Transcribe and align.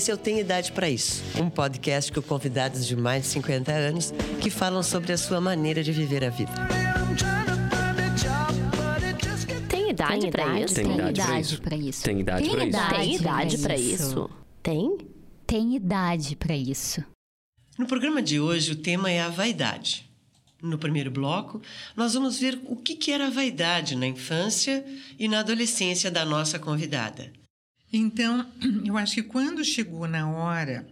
Esse 0.00 0.10
eu 0.10 0.16
Tenho 0.16 0.38
Idade 0.38 0.72
para 0.72 0.88
Isso, 0.88 1.22
um 1.38 1.50
podcast 1.50 2.10
com 2.10 2.22
convidados 2.22 2.86
de 2.86 2.96
mais 2.96 3.24
de 3.24 3.28
50 3.28 3.70
anos 3.70 4.14
que 4.40 4.48
falam 4.48 4.82
sobre 4.82 5.12
a 5.12 5.18
sua 5.18 5.42
maneira 5.42 5.82
de 5.82 5.92
viver 5.92 6.24
a 6.24 6.30
vida. 6.30 6.50
Tem 9.68 9.90
idade 9.90 10.30
para 10.30 10.58
isso? 10.58 10.74
Tem 10.74 10.90
idade 10.90 11.60
para 11.60 11.76
isso. 11.76 12.02
Tem 12.02 12.20
idade 12.20 12.48
para 12.48 12.64
isso. 12.64 12.82
Tem 12.88 13.14
idade 13.14 13.58
para 13.58 13.76
isso. 13.76 14.30
Tem? 14.62 14.98
Tem 15.46 15.76
idade 15.76 16.34
para 16.34 16.56
isso. 16.56 17.04
No 17.78 17.86
programa 17.86 18.22
de 18.22 18.40
hoje, 18.40 18.72
o 18.72 18.76
tema 18.76 19.10
é 19.10 19.20
a 19.20 19.28
vaidade. 19.28 20.10
No 20.62 20.78
primeiro 20.78 21.10
bloco, 21.10 21.60
nós 21.94 22.14
vamos 22.14 22.38
ver 22.38 22.58
o 22.64 22.74
que 22.74 23.12
era 23.12 23.26
a 23.26 23.30
vaidade 23.30 23.94
na 23.96 24.06
infância 24.06 24.82
e 25.18 25.28
na 25.28 25.40
adolescência 25.40 26.10
da 26.10 26.24
nossa 26.24 26.58
convidada. 26.58 27.38
Então, 27.92 28.46
eu 28.84 28.96
acho 28.96 29.14
que 29.14 29.22
quando 29.22 29.64
chegou 29.64 30.06
na 30.06 30.30
hora 30.30 30.86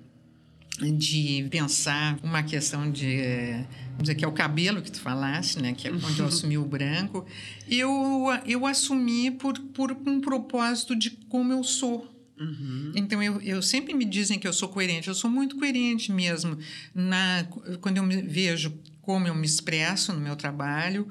de 0.97 1.47
pensar 1.51 2.19
uma 2.23 2.43
questão 2.43 2.91
de 2.91 3.65
vamos 3.91 4.03
dizer 4.03 4.15
que 4.15 4.25
é 4.25 4.29
o 4.29 4.33
cabelo 4.33 4.81
que 4.81 4.93
tu 4.93 5.01
falaste, 5.01 5.61
né, 5.61 5.73
que 5.73 5.89
é 5.89 5.91
quando 5.91 6.21
eu 6.21 6.27
assumi 6.27 6.57
o 6.57 6.65
branco, 6.65 7.27
eu 7.69 8.27
eu 8.47 8.65
assumi 8.65 9.31
por 9.31 9.59
por 9.59 9.91
um 9.91 10.21
propósito 10.21 10.95
de 10.95 11.11
como 11.11 11.53
eu 11.53 11.65
sou. 11.65 12.15
Uhum. 12.39 12.93
Então 12.95 13.21
eu, 13.21 13.41
eu 13.41 13.61
sempre 13.61 13.93
me 13.95 14.05
dizem 14.05 14.39
que 14.39 14.47
eu 14.47 14.53
sou 14.53 14.69
coerente. 14.69 15.09
Eu 15.09 15.15
sou 15.15 15.29
muito 15.29 15.57
coerente 15.57 16.13
mesmo 16.13 16.57
na 16.95 17.45
quando 17.81 17.97
eu 17.97 18.05
me 18.05 18.23
vejo 18.23 18.73
como 19.03 19.27
eu 19.27 19.35
me 19.35 19.47
expresso 19.47 20.13
no 20.13 20.21
meu 20.21 20.37
trabalho, 20.37 21.09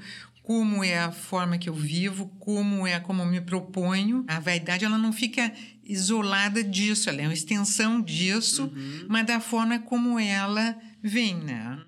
como 0.48 0.82
é 0.82 0.98
a 0.98 1.12
forma 1.12 1.58
que 1.58 1.68
eu 1.68 1.74
vivo, 1.74 2.30
como 2.40 2.88
é 2.88 2.98
como 3.02 3.22
eu 3.22 3.26
me 3.26 3.42
proponho. 3.42 4.24
A 4.30 4.40
vaidade 4.40 4.86
ela 4.86 4.98
não 4.98 5.12
fica 5.12 5.54
isolada 5.84 6.64
disso, 6.64 7.10
ela 7.10 7.22
é 7.22 7.28
uma 7.28 7.34
extensão 7.34 8.02
disso, 8.02 8.72
uhum. 8.74 9.08
mas 9.10 9.26
da 9.26 9.42
forma 9.42 9.78
como 9.78 10.18
ela 10.18 10.80
vem, 11.04 11.36
né? 11.36 11.84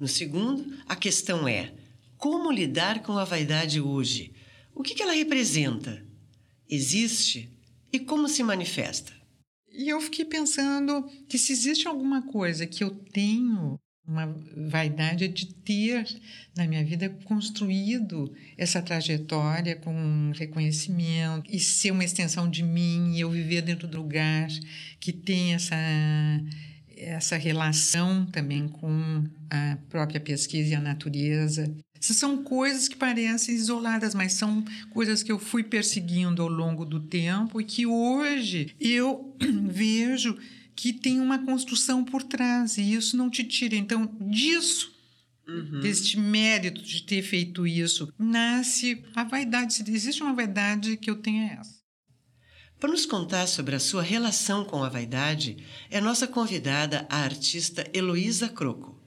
No 0.00 0.08
segundo, 0.08 0.74
a 0.88 0.96
questão 0.96 1.46
é 1.46 1.74
como 2.16 2.50
lidar 2.50 3.02
com 3.02 3.12
a 3.18 3.26
vaidade 3.26 3.78
hoje? 3.78 4.32
O 4.74 4.82
que, 4.82 4.94
que 4.94 5.02
ela 5.02 5.12
representa? 5.12 6.02
Existe? 6.66 7.50
E 7.92 8.00
como 8.00 8.26
se 8.26 8.42
manifesta? 8.42 9.12
E 9.70 9.90
eu 9.90 10.00
fiquei 10.00 10.24
pensando 10.24 11.06
que 11.28 11.36
se 11.36 11.52
existe 11.52 11.86
alguma 11.86 12.22
coisa 12.22 12.66
que 12.66 12.82
eu 12.82 12.88
tenho 13.12 13.78
uma 14.06 14.26
vaidade 14.68 15.28
de 15.28 15.46
ter 15.46 16.06
na 16.56 16.66
minha 16.66 16.84
vida 16.84 17.08
construído 17.24 18.32
essa 18.56 18.80
trajetória 18.80 19.74
com 19.76 20.32
reconhecimento 20.34 21.50
e 21.50 21.58
ser 21.58 21.90
uma 21.90 22.04
extensão 22.04 22.48
de 22.48 22.62
mim 22.62 23.14
e 23.14 23.20
eu 23.20 23.30
viver 23.30 23.62
dentro 23.62 23.88
do 23.88 23.98
lugar 23.98 24.48
que 25.00 25.12
tem 25.12 25.54
essa 25.54 25.76
essa 26.96 27.36
relação 27.36 28.24
também 28.26 28.66
com 28.66 29.24
a 29.50 29.76
própria 29.90 30.18
pesquisa 30.18 30.70
e 30.70 30.74
a 30.74 30.80
natureza. 30.80 31.70
Essas 32.00 32.16
são 32.16 32.42
coisas 32.42 32.88
que 32.88 32.96
parecem 32.96 33.54
isoladas, 33.54 34.14
mas 34.14 34.32
são 34.32 34.64
coisas 34.90 35.22
que 35.22 35.30
eu 35.30 35.38
fui 35.38 35.62
perseguindo 35.62 36.42
ao 36.42 36.48
longo 36.48 36.84
do 36.84 37.00
tempo 37.00 37.60
e 37.60 37.64
que 37.64 37.86
hoje 37.86 38.74
eu 38.80 39.36
vejo 39.68 40.36
que 40.76 40.92
tem 40.92 41.18
uma 41.20 41.38
construção 41.38 42.04
por 42.04 42.22
trás 42.22 42.76
e 42.76 42.92
isso 42.92 43.16
não 43.16 43.30
te 43.30 43.42
tira. 43.42 43.74
Então, 43.74 44.14
disso, 44.20 44.94
uhum. 45.48 45.80
deste 45.80 46.18
mérito 46.20 46.82
de 46.82 47.02
ter 47.02 47.22
feito 47.22 47.66
isso, 47.66 48.12
nasce 48.18 49.02
a 49.14 49.24
vaidade. 49.24 49.72
Se 49.72 49.90
existe 49.90 50.22
uma 50.22 50.34
vaidade 50.34 50.98
que 50.98 51.10
eu 51.10 51.16
tenho 51.16 51.42
é 51.42 51.56
essa. 51.58 51.76
Para 52.78 52.90
nos 52.90 53.06
contar 53.06 53.46
sobre 53.46 53.74
a 53.74 53.80
sua 53.80 54.02
relação 54.02 54.62
com 54.62 54.84
a 54.84 54.88
vaidade, 54.90 55.56
é 55.90 55.98
nossa 55.98 56.26
convidada 56.26 57.06
a 57.08 57.20
artista 57.20 57.90
Heloísa 57.94 58.50
Croco. 58.50 59.00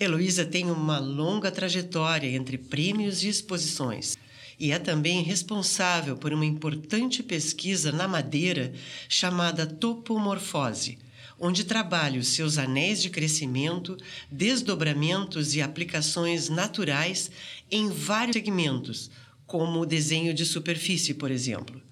Heloísa 0.00 0.46
tem 0.46 0.70
uma 0.70 0.98
longa 0.98 1.50
trajetória 1.50 2.28
entre 2.28 2.56
prêmios 2.56 3.22
e 3.22 3.28
exposições 3.28 4.16
e 4.62 4.70
é 4.70 4.78
também 4.78 5.24
responsável 5.24 6.16
por 6.16 6.32
uma 6.32 6.46
importante 6.46 7.20
pesquisa 7.20 7.90
na 7.90 8.06
madeira 8.06 8.72
chamada 9.08 9.66
topomorfose, 9.66 11.00
onde 11.36 11.64
trabalha 11.64 12.20
os 12.20 12.28
seus 12.28 12.58
anéis 12.58 13.02
de 13.02 13.10
crescimento, 13.10 13.96
desdobramentos 14.30 15.56
e 15.56 15.60
aplicações 15.60 16.48
naturais 16.48 17.28
em 17.68 17.90
vários 17.90 18.34
segmentos, 18.34 19.10
como 19.48 19.80
o 19.80 19.86
desenho 19.86 20.32
de 20.32 20.46
superfície, 20.46 21.12
por 21.12 21.32
exemplo. 21.32 21.82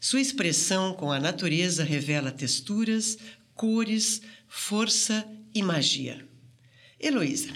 Sua 0.00 0.22
expressão 0.22 0.94
com 0.94 1.12
a 1.12 1.20
natureza 1.20 1.84
revela 1.84 2.30
texturas, 2.30 3.18
cores, 3.54 4.22
força 4.48 5.28
e 5.54 5.62
magia. 5.62 6.26
Heloísa, 6.98 7.52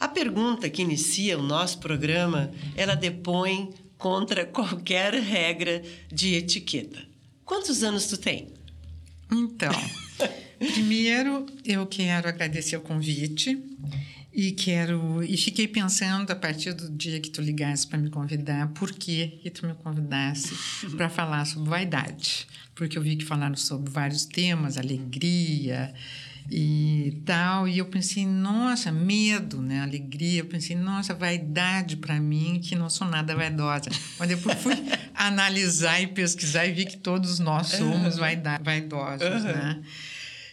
a 0.00 0.06
pergunta 0.06 0.70
que 0.70 0.82
inicia 0.82 1.38
o 1.38 1.42
nosso 1.42 1.78
programa, 1.78 2.50
ela 2.76 2.94
depõe 2.94 3.70
contra 3.96 4.46
qualquer 4.46 5.12
regra 5.14 5.82
de 6.10 6.34
etiqueta. 6.34 7.02
Quantos 7.44 7.82
anos 7.82 8.06
tu 8.06 8.16
tem? 8.16 8.48
Então, 9.30 9.72
primeiro 10.58 11.46
eu 11.64 11.86
quero 11.86 12.28
agradecer 12.28 12.76
o 12.76 12.80
convite 12.80 13.60
e 14.32 14.52
quero 14.52 15.22
e 15.24 15.36
fiquei 15.36 15.66
pensando 15.66 16.30
a 16.30 16.36
partir 16.36 16.72
do 16.72 16.88
dia 16.90 17.18
que 17.18 17.28
tu 17.28 17.42
ligasse 17.42 17.86
para 17.86 17.98
me 17.98 18.08
convidar, 18.08 18.68
por 18.68 18.92
que 18.92 19.40
que 19.42 19.50
tu 19.50 19.66
me 19.66 19.74
convidasse 19.74 20.54
para 20.96 21.08
falar 21.08 21.44
sobre 21.44 21.68
vaidade? 21.68 22.46
Porque 22.74 22.96
eu 22.96 23.02
vi 23.02 23.16
que 23.16 23.24
falaram 23.24 23.56
sobre 23.56 23.90
vários 23.90 24.24
temas, 24.24 24.78
alegria, 24.78 25.92
e 26.50 27.22
tal. 27.24 27.68
E 27.68 27.78
eu 27.78 27.86
pensei, 27.86 28.26
nossa, 28.26 28.90
medo, 28.90 29.60
né? 29.60 29.80
Alegria. 29.80 30.40
Eu 30.40 30.46
pensei, 30.46 30.74
nossa, 30.74 31.14
vaidade 31.14 31.96
para 31.96 32.18
mim, 32.18 32.60
que 32.62 32.74
não 32.74 32.88
sou 32.88 33.06
nada 33.06 33.36
vaidosa. 33.36 33.90
Mas 34.18 34.28
depois 34.28 34.58
fui 34.58 34.74
analisar 35.14 36.00
e 36.00 36.06
pesquisar 36.06 36.66
e 36.66 36.72
vi 36.72 36.86
que 36.86 36.96
todos 36.96 37.38
nós 37.38 37.68
somos 37.68 38.16
uhum. 38.16 38.24
vaidosos, 38.62 39.44
uhum. 39.44 39.52
né? 39.52 39.82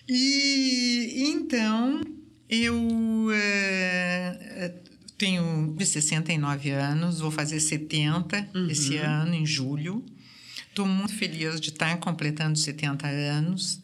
E 0.07 1.23
então 1.33 2.01
eu 2.50 3.29
é, 3.33 4.73
tenho 5.17 5.75
69 5.79 6.69
anos, 6.69 7.19
vou 7.19 7.31
fazer 7.31 7.59
70 7.59 8.50
uhum. 8.53 8.69
esse 8.69 8.97
ano, 8.97 9.33
em 9.33 9.45
julho. 9.45 10.06
Estou 10.69 10.85
muito 10.85 11.16
feliz 11.16 11.59
de 11.62 11.69
estar 11.69 11.97
completando 11.97 12.59
70 12.59 13.07
anos 13.07 13.81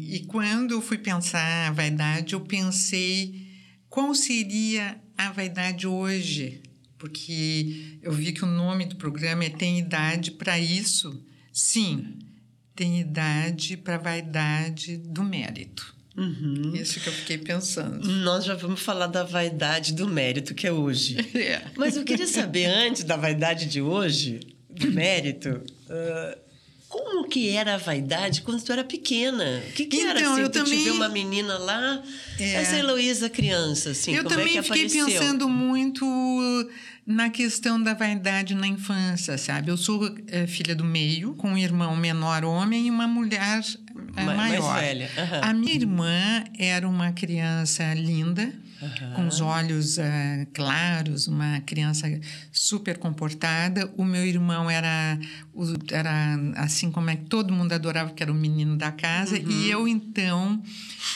e 0.00 0.20
quando 0.26 0.72
eu 0.72 0.82
fui 0.82 0.98
pensar 0.98 1.68
a 1.68 1.72
vaidade, 1.72 2.34
eu 2.34 2.40
pensei 2.40 3.46
qual 3.88 4.14
seria 4.14 5.00
a 5.16 5.32
vaidade 5.32 5.86
hoje, 5.86 6.60
porque 6.98 7.98
eu 8.02 8.12
vi 8.12 8.32
que 8.32 8.44
o 8.44 8.48
nome 8.48 8.84
do 8.84 8.96
programa 8.96 9.44
é 9.44 9.50
Tem 9.50 9.78
Idade 9.78 10.32
para 10.32 10.58
Isso. 10.58 11.24
Sim, 11.52 12.18
tem 12.74 13.00
idade 13.00 13.78
para 13.78 13.94
a 13.94 13.98
vaidade 13.98 14.98
do 14.98 15.24
mérito. 15.24 15.96
Uhum. 16.16 16.74
Isso 16.74 17.00
que 17.00 17.08
eu 17.08 17.12
fiquei 17.12 17.38
pensando. 17.38 18.06
Nós 18.06 18.44
já 18.44 18.54
vamos 18.54 18.80
falar 18.80 19.06
da 19.06 19.22
vaidade 19.22 19.92
do 19.92 20.08
mérito, 20.08 20.54
que 20.54 20.66
é 20.66 20.72
hoje. 20.72 21.16
É. 21.36 21.62
Mas 21.76 21.96
eu 21.96 22.04
queria 22.04 22.26
saber, 22.26 22.66
antes 22.66 23.04
da 23.04 23.16
vaidade 23.16 23.66
de 23.66 23.80
hoje, 23.80 24.40
do 24.70 24.90
mérito, 24.90 25.48
uh, 25.50 26.38
como 26.88 27.28
que 27.28 27.50
era 27.50 27.74
a 27.74 27.78
vaidade 27.78 28.42
quando 28.42 28.62
tu 28.62 28.72
era 28.72 28.84
pequena? 28.84 29.62
O 29.68 29.72
que, 29.72 29.86
que 29.86 29.96
então, 29.96 30.10
era 30.10 30.30
assim? 30.30 30.40
Eu 30.40 30.48
tu 30.48 30.64
também... 30.64 30.84
te 30.84 30.90
uma 30.90 31.08
menina 31.08 31.58
lá, 31.58 32.02
é. 32.38 32.54
essa 32.54 32.76
Heloísa 32.76 33.28
criança, 33.28 33.90
assim, 33.90 34.14
eu 34.14 34.22
como 34.22 34.36
também 34.36 34.56
é 34.56 34.62
que 34.62 34.68
fiquei 34.68 34.86
apareceu? 34.86 35.06
pensando 35.06 35.48
muito 35.48 36.04
na 37.06 37.30
questão 37.30 37.80
da 37.80 37.94
vaidade 37.94 38.54
na 38.54 38.66
infância, 38.66 39.38
sabe? 39.38 39.70
Eu 39.70 39.76
sou 39.76 40.12
é, 40.26 40.46
filha 40.46 40.74
do 40.74 40.84
meio, 40.84 41.34
com 41.34 41.50
um 41.50 41.58
irmão 41.58 41.94
menor 41.96 42.44
homem 42.44 42.88
e 42.88 42.90
uma 42.90 43.06
mulher 43.06 43.62
é, 44.16 44.24
maior. 44.24 44.60
Mais 44.62 44.80
velha. 44.80 45.10
Uhum. 45.16 45.40
A 45.42 45.54
minha 45.54 45.74
irmã 45.74 46.44
era 46.58 46.88
uma 46.88 47.12
criança 47.12 47.94
linda, 47.94 48.52
Uhum. 48.80 49.12
com 49.14 49.26
os 49.26 49.40
olhos 49.40 49.96
uh, 49.96 50.02
claros, 50.52 51.26
uma 51.26 51.60
criança 51.60 52.06
super 52.52 52.98
comportada. 52.98 53.90
O 53.96 54.04
meu 54.04 54.24
irmão 54.24 54.68
era, 54.70 55.18
era 55.90 56.38
assim 56.56 56.90
como 56.90 57.08
é 57.08 57.16
que 57.16 57.24
todo 57.24 57.52
mundo 57.52 57.72
adorava, 57.72 58.10
que 58.10 58.22
era 58.22 58.30
o 58.30 58.34
menino 58.34 58.76
da 58.76 58.92
casa. 58.92 59.36
Uhum. 59.38 59.50
E 59.50 59.70
eu, 59.70 59.88
então, 59.88 60.62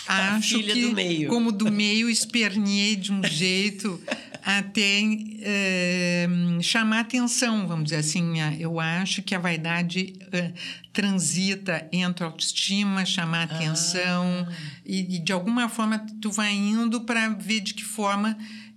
A 0.09 0.37
acho 0.37 0.59
que, 0.59 0.89
do 0.89 0.95
meio. 0.95 1.29
como 1.29 1.53
do 1.53 1.71
meio, 1.71 2.09
esperneei 2.09 2.97
de 2.97 3.13
um 3.13 3.23
jeito 3.25 4.01
até 4.45 5.03
é, 5.43 6.29
chamar 6.61 7.01
atenção, 7.01 7.67
vamos 7.67 7.85
dizer 7.85 7.97
assim. 7.97 8.35
Eu 8.59 8.81
acho 8.81 9.23
que 9.23 9.35
a 9.35 9.39
vaidade 9.39 10.15
é, 10.33 10.53
transita 10.93 11.89
entre 11.93 12.25
a 12.25 12.27
autoestima, 12.27 13.05
chamar 13.05 13.49
ah. 13.51 13.55
atenção, 13.55 14.47
ah. 14.49 14.53
e, 14.85 15.17
e, 15.17 15.19
de 15.19 15.33
alguma 15.33 15.69
forma 15.69 16.05
tu 16.21 16.31
vai 16.31 16.53
indo 16.53 17.01
para 17.03 17.29
ver 17.29 17.61
de 17.61 17.75
que 17.75 17.85
forma 17.85 18.37
eh, 18.39 18.70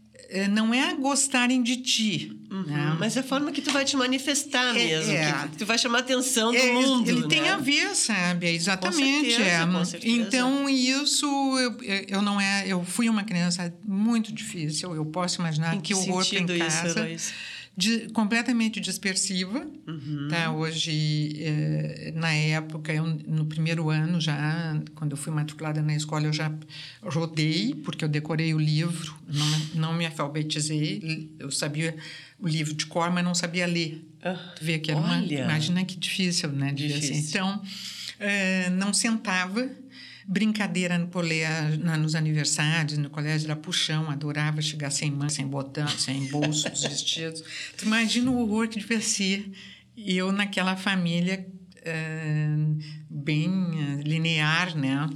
não 0.49 0.73
é 0.73 0.93
gostarem 0.95 1.61
de 1.61 1.77
ti. 1.77 2.37
Né? 2.49 2.95
Mas 2.99 3.17
é 3.17 3.21
a 3.21 3.23
forma 3.23 3.51
que 3.51 3.61
tu 3.61 3.71
vai 3.71 3.83
te 3.83 3.97
manifestar 3.97 4.69
É, 4.69 4.73
mesmo, 4.73 5.11
é. 5.11 5.47
que 5.51 5.57
tu 5.57 5.65
vai 5.65 5.77
chamar 5.77 5.99
a 5.99 6.01
atenção 6.01 6.51
do 6.51 6.57
É, 6.57 6.71
mundo. 6.71 7.09
ele 7.09 7.21
né? 7.21 7.27
tem 7.27 7.49
a 7.49 7.57
ver, 7.57 7.95
sabe? 7.95 8.47
Exatamente. 8.53 9.31
certeza, 9.31 9.43
é. 9.49 9.65
com 9.65 9.85
certeza. 9.85 10.15
Então, 10.15 10.69
isso 10.69 11.25
eu, 11.57 11.77
eu 12.07 12.21
não 12.21 12.39
é. 12.39 12.63
Eu 12.67 12.83
fui 12.83 13.09
uma 13.09 13.23
criança 13.23 13.73
muito 13.83 14.31
difícil. 14.31 14.93
Eu 14.95 15.05
posso 15.05 15.39
imaginar 15.41 15.75
Em 15.75 15.81
que 15.81 15.93
que 15.93 15.93
horror 15.95 16.23
sentido 16.23 16.53
em 16.53 16.57
isso, 16.59 16.81
casa. 16.81 16.99
Heloísa? 16.99 17.31
De- 17.75 18.09
completamente 18.09 18.79
dispersiva. 18.79 19.65
Uhum. 19.87 20.27
Tá? 20.29 20.51
Hoje, 20.51 21.33
eh, 21.41 22.11
na 22.15 22.31
época, 22.33 22.93
eu, 22.93 23.05
no 23.05 23.45
primeiro 23.45 23.89
ano 23.89 24.19
já, 24.21 24.79
quando 24.95 25.11
eu 25.11 25.17
fui 25.17 25.33
matriculada 25.33 25.81
na 25.81 25.95
escola, 25.95 26.25
eu 26.25 26.33
já 26.33 26.51
rodei, 27.01 27.75
porque 27.83 28.03
eu 28.05 28.09
decorei 28.09 28.53
o 28.53 28.59
livro, 28.59 29.15
não, 29.27 29.59
não 29.75 29.93
me 29.93 30.05
alfabetizei, 30.05 31.29
eu 31.39 31.49
sabia 31.51 31.95
o 32.39 32.47
livro 32.47 32.73
de 32.73 32.85
cor, 32.85 33.11
mas 33.11 33.23
não 33.23 33.33
sabia 33.35 33.65
ler. 33.65 34.05
Ah, 34.21 34.35
Tu 34.57 34.63
vê 34.63 34.79
que 34.79 34.91
era 34.91 34.99
uma, 34.99 35.17
olha. 35.17 35.43
imagina 35.43 35.83
que 35.83 35.97
difícil, 35.97 36.49
né? 36.51 36.69
ser. 36.69 36.75
Difícil. 36.75 37.15
Então, 37.15 37.61
eh, 38.19 38.69
não 38.69 38.93
sentava. 38.93 39.69
Brincadeira 40.27 40.97
no 40.97 41.07
colégio, 41.07 41.79
nos 41.97 42.15
aniversários, 42.15 42.97
no 42.97 43.09
colégio 43.09 43.47
era 43.47 43.55
puxão, 43.55 44.09
adorava 44.09 44.61
chegar 44.61 44.89
sem 44.89 45.11
mãe, 45.11 45.29
sem 45.29 45.47
botão, 45.47 45.87
sem 45.87 46.27
bolso 46.27 46.69
dos 46.69 46.83
vestidos. 46.83 47.43
Tu 47.77 47.85
imagina 47.85 48.31
o 48.31 48.39
horror 48.39 48.67
que 48.67 48.79
devia 48.79 49.01
ser 49.01 49.51
eu 49.95 50.31
naquela 50.31 50.75
família 50.75 51.45
eh, 51.85 52.55
bem 53.09 53.49
eh, 53.49 54.01
linear, 54.03 54.75
né? 54.75 55.09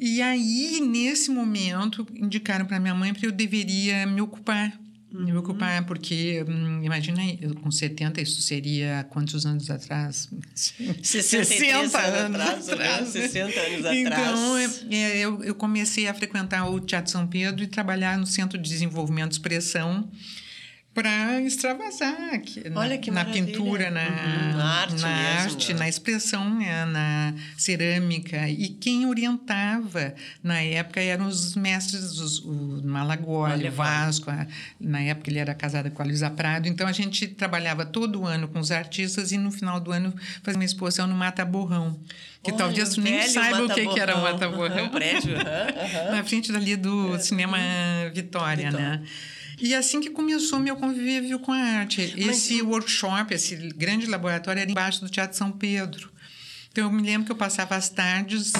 E 0.00 0.20
aí, 0.22 0.80
nesse 0.80 1.30
momento, 1.30 2.06
indicaram 2.14 2.64
para 2.64 2.80
minha 2.80 2.94
mãe 2.94 3.12
que 3.12 3.26
eu 3.26 3.32
deveria 3.32 4.06
me 4.06 4.20
ocupar. 4.20 4.72
Me 5.12 5.32
ocupar, 5.36 5.84
porque, 5.86 6.44
hum, 6.48 6.82
imagina, 6.84 7.20
eu 7.40 7.52
com 7.56 7.70
70, 7.70 8.20
isso 8.20 8.40
seria 8.40 9.04
quantos 9.10 9.44
anos 9.44 9.68
atrás? 9.68 10.28
63 10.54 11.74
anos 11.74 11.94
atrás, 11.94 12.66
né? 12.68 13.04
60 13.04 13.60
anos 13.60 13.86
atrás. 13.86 13.98
Então, 13.98 14.56
é, 14.56 14.70
é, 14.90 15.18
eu, 15.18 15.42
eu 15.42 15.54
comecei 15.54 16.06
a 16.06 16.14
frequentar 16.14 16.70
o 16.70 16.78
Teatro 16.78 17.10
São 17.10 17.26
Pedro 17.26 17.64
e 17.64 17.66
trabalhar 17.66 18.16
no 18.18 18.26
Centro 18.26 18.56
de 18.56 18.68
Desenvolvimento 18.68 19.30
de 19.30 19.34
Expressão 19.34 20.08
para 20.92 21.40
extravasar 21.42 22.34
aqui, 22.34 22.68
na- 22.68 22.80
Olha 22.80 22.98
que 22.98 23.10
na, 23.12 23.24
pintura, 23.24 23.90
na, 23.90 24.00
Uhum, 24.02 24.56
na 24.58 24.64
arte 24.80 25.00
na, 25.02 25.08
mesmo, 25.08 25.50
arte, 25.52 25.72
né? 25.72 25.78
na 25.78 25.88
expressão, 25.88 26.54
né, 26.58 26.84
na 26.84 27.32
cerâmica. 27.56 28.48
E 28.48 28.68
quem 28.70 29.06
orientava 29.06 30.14
na 30.42 30.60
época 30.60 31.00
eram 31.00 31.26
os 31.28 31.54
mestres, 31.54 32.18
os, 32.18 32.40
o 32.40 32.80
Malagoli, 32.84 33.52
Olha, 33.52 33.70
o 33.70 33.72
Vasco. 33.72 34.30
a- 34.30 34.46
na 34.80 35.00
época 35.00 35.30
ele 35.30 35.38
era 35.38 35.54
casado 35.54 35.90
com 35.92 36.02
a 36.02 36.04
Luísa 36.04 36.28
Prado. 36.28 36.66
Então 36.66 36.88
a 36.88 36.92
gente 36.92 37.28
trabalhava 37.28 37.86
todo 37.86 38.26
ano 38.26 38.48
com 38.48 38.58
os 38.58 38.72
artistas 38.72 39.30
e 39.30 39.38
no 39.38 39.52
final 39.52 39.78
do 39.78 39.92
ano 39.92 40.12
fazia 40.42 40.58
uma 40.58 40.64
exposição 40.64 41.06
no 41.06 41.14
Mata 41.14 41.44
Borrão. 41.44 42.00
Que 42.42 42.50
Olha, 42.50 42.58
talvez 42.58 42.88
tu 42.90 43.00
nem 43.00 43.22
saiba 43.28 43.64
o 43.64 43.68
que, 43.74 43.86
que 43.86 44.00
era 44.00 44.16
o 44.16 44.22
Mata 44.22 44.48
Borrão. 44.48 44.88
Prédio, 44.90 45.36
aham. 45.36 46.10
Na 46.16 46.24
frente 46.24 46.50
dali 46.50 46.74
do 46.74 47.16
Cinema 47.20 47.58
Vitória, 48.12 48.70
né? 48.72 49.02
E 49.60 49.74
assim 49.74 50.00
que 50.00 50.10
começou 50.10 50.58
meu 50.58 50.76
convívio 50.76 51.38
com 51.38 51.52
a 51.52 51.58
arte. 51.58 52.14
Esse 52.16 52.62
workshop, 52.62 53.34
esse 53.34 53.56
grande 53.56 54.06
laboratório 54.06 54.60
era 54.60 54.70
embaixo 54.70 55.00
do 55.00 55.08
Teatro 55.10 55.36
São 55.36 55.52
Pedro. 55.52 56.10
Então, 56.72 56.84
eu 56.84 56.92
me 56.92 57.02
lembro 57.02 57.26
que 57.26 57.32
eu 57.32 57.36
passava 57.36 57.74
as 57.74 57.88
tardes 57.88 58.52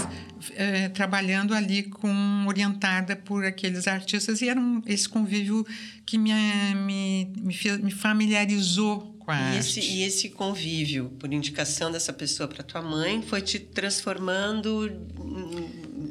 eh, 0.57 0.89
trabalhando 0.89 1.55
ali 1.55 1.85
com 1.85 2.45
orientada 2.49 3.15
por 3.15 3.45
aqueles 3.45 3.87
artistas 3.87 4.43
e 4.43 4.49
era 4.49 4.59
um, 4.61 4.83
esse 4.85 5.09
convívio 5.09 5.65
que 6.05 6.19
me, 6.19 6.33
me, 6.75 7.33
me, 7.41 7.55
fez- 7.55 7.79
me 7.81 7.93
familiarizou 7.93 9.15
com 9.21 9.31
a 9.31 9.37
E 9.37 9.57
arte. 9.57 9.59
esse, 9.59 9.81
e 9.81 10.03
esse 10.03 10.29
convívio, 10.31 11.11
por 11.21 11.33
indicação 11.33 11.93
dessa 11.93 12.13
pessoa 12.13 12.49
para 12.49 12.65
tua 12.65 12.83
mãe, 12.83 13.23
foi 13.23 13.41
te 13.43 13.61
transformando 13.61 14.91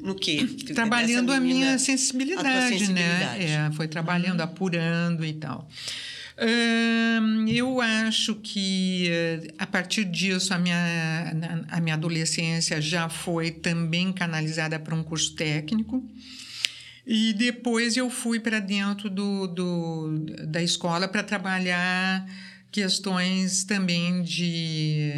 no 0.09 0.15
quê? 0.15 0.45
trabalhando 0.73 1.31
a 1.31 1.39
minha 1.39 1.75
a 1.75 1.79
sensibilidade, 1.79 2.49
tua 2.49 2.67
sensibilidade. 2.69 3.45
né? 3.45 3.67
É, 3.67 3.71
foi 3.71 3.87
trabalhando, 3.87 4.41
apurando 4.41 5.25
e 5.25 5.33
tal. 5.33 5.67
Ahn, 6.41 7.47
eu 7.49 7.81
acho 7.81 8.35
que 8.35 9.09
eh, 9.09 9.53
a 9.57 9.67
partir 9.67 10.05
disso 10.05 10.53
a 10.53 10.57
minha, 10.57 11.33
a 11.69 11.81
minha 11.81 11.95
adolescência 11.95 12.81
já 12.81 13.09
foi 13.09 13.51
também 13.51 14.13
canalizada 14.13 14.79
para 14.79 14.95
um 14.95 15.03
curso 15.03 15.35
técnico. 15.35 16.01
E 17.05 17.33
depois 17.33 17.97
eu 17.97 18.09
fui 18.09 18.39
para 18.39 18.59
dentro 18.59 19.09
do, 19.09 19.47
do, 19.47 20.25
da 20.47 20.61
escola 20.61 21.07
para 21.07 21.23
trabalhar 21.23 22.25
questões 22.71 23.63
também 23.63 24.21
de 24.21 25.11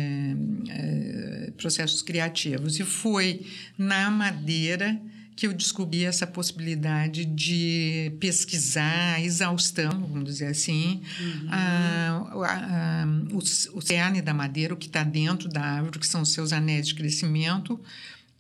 eh, 0.70 1.52
processos 1.58 2.02
criativos. 2.02 2.80
E 2.80 2.84
foi 2.84 3.46
na 3.78 4.10
Madeira 4.10 5.00
que 5.36 5.48
eu 5.48 5.54
descobri 5.54 6.04
essa 6.06 6.28
possibilidade 6.28 7.26
de 7.26 8.12
pesquisar 8.20 9.16
a 9.16 9.22
exaustão, 9.22 9.90
vamos 10.08 10.26
dizer 10.26 10.48
assim, 10.48 11.02
a- 11.50 12.28
a- 12.32 13.04
a- 13.04 13.06
o, 13.34 13.38
o 13.78 13.82
cerne 13.82 14.22
da 14.22 14.34
madeira, 14.36 14.74
o 14.74 14.78
que 14.78 14.86
está 14.88 15.04
dentro 15.04 15.50
da 15.50 15.62
árvore, 15.62 15.98
que 15.98 16.06
são 16.06 16.22
os 16.22 16.30
seus 16.30 16.54
anéis 16.54 16.88
de 16.88 16.94
crescimento, 16.96 17.80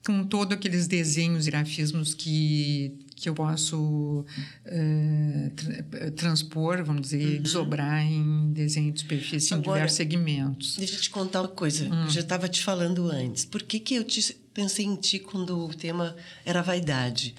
com 0.05 0.23
todos 0.23 0.53
aqueles 0.55 0.85
desenhos 0.87 1.47
e 1.47 1.51
grafismos 1.51 2.13
que, 2.13 2.93
que 3.21 3.29
eu 3.29 3.33
posso 3.35 4.25
eh, 4.65 5.51
tra- 5.55 6.11
transpor, 6.11 6.83
vamos 6.83 7.03
dizer, 7.03 7.39
desdobrar 7.39 8.01
em 8.03 8.51
desenho 8.51 8.91
de 8.91 9.01
superfície 9.01 9.53
em 9.53 9.57
Agora- 9.57 9.75
diversos 9.79 9.97
segmentos. 9.97 10.77
Deixa 10.77 10.95
eu 10.95 11.01
te 11.01 11.09
contar 11.09 11.41
uma 11.41 11.47
coisa. 11.47 11.85
Hum. 11.85 12.03
Eu 12.05 12.09
já 12.09 12.21
estava 12.21 12.47
te 12.49 12.63
falando 12.63 13.09
antes. 13.09 13.45
Por 13.45 13.61
que, 13.63 13.79
que 13.79 13.95
eu 13.95 14.03
te 14.03 14.35
pensei 14.53 14.85
em 14.85 14.95
ti 14.95 15.19
quando 15.19 15.65
o 15.65 15.73
tema 15.73 16.15
era 16.45 16.61
vaidade? 16.61 17.33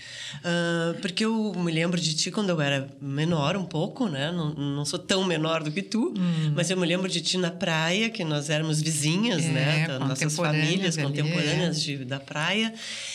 Ah, 0.45 0.95
porque 1.01 1.25
eu 1.25 1.53
me 1.55 1.71
lembro 1.73 2.01
de 2.01 2.15
ti 2.15 2.31
quando 2.31 2.51
eu 2.51 2.61
era 2.61 2.89
menor 3.01 3.57
um 3.57 3.65
pouco, 3.65 4.09
né? 4.09 4.31
Não, 4.33 4.55
não 4.55 4.85
sou 4.85 4.99
tão 4.99 5.25
menor 5.25 5.63
do 5.63 5.71
que 5.71 5.83
tu, 5.83 6.13
Hum. 6.17 6.53
mas 6.55 6.71
eu 6.71 6.77
me 6.77 6.87
lembro 6.87 7.09
de 7.09 7.21
ti 7.21 7.37
na 7.39 7.51
praia, 7.51 8.09
que 8.11 8.25
nós 8.25 8.51
éramos 8.51 8.81
vizinhas, 8.81 9.45
É, 9.45 9.49
né? 9.51 9.99
Nossas 9.99 10.35
famílias 10.37 10.97
ali, 10.99 11.07
contemporâneas 11.07 11.77
é. 11.77 11.81
de, 11.81 12.05
da 12.05 12.19
praia. 12.21 12.73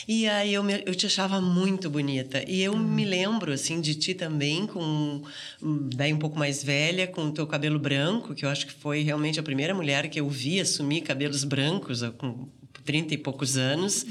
E 0.08 0.28
aí 0.28 0.54
eu, 0.54 0.64
me- 0.64 0.84
eu 0.86 0.96
te 0.96 1.06
achava 1.06 1.42
muito 1.42 1.90
bonita. 1.90 2.44
E 2.48 2.62
eu 2.62 2.78
me 2.78 3.04
lembro, 3.06 3.52
assim, 3.52 3.82
de 3.82 3.96
ti 3.96 4.14
também, 4.14 4.66
com 4.68 5.22
hum, 5.62 5.90
daí 5.96 6.14
um 6.14 6.20
pouco 6.20 6.38
mais 6.38 6.64
velha, 6.64 7.08
com 7.08 7.26
o 7.28 7.32
teu 7.32 7.46
cabelo 7.48 7.80
branco, 7.80 8.34
que 8.36 8.46
eu 8.46 8.50
acho 8.50 8.66
que 8.68 8.74
foi 8.74 9.02
realmente 9.02 9.40
a 9.40 9.44
primeira 9.44 9.74
mulher 9.74 10.10
que 10.10 10.20
eu 10.20 10.30
vi 10.30 10.60
assumir 10.60 11.02
cabelos 11.02 11.44
brancos, 11.44 12.02
com 12.18 12.48
30 12.88 13.14
e 13.14 13.18
poucos 13.18 13.58
anos. 13.58 14.06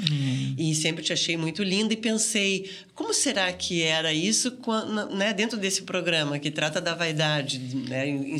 E 0.56 0.74
sempre 0.74 1.02
te 1.02 1.12
achei 1.12 1.36
muito 1.36 1.62
linda 1.62 1.94
e 1.94 1.96
pensei, 1.96 2.70
como 2.94 3.12
será 3.12 3.52
que 3.52 3.82
era 3.82 4.12
isso 4.12 4.52
quando, 4.52 5.14
né, 5.14 5.32
dentro 5.32 5.58
desse 5.58 5.82
programa 5.82 6.38
que 6.38 6.50
trata 6.50 6.80
da 6.80 6.94
vaidade? 6.94 7.58
Né? 7.58 8.36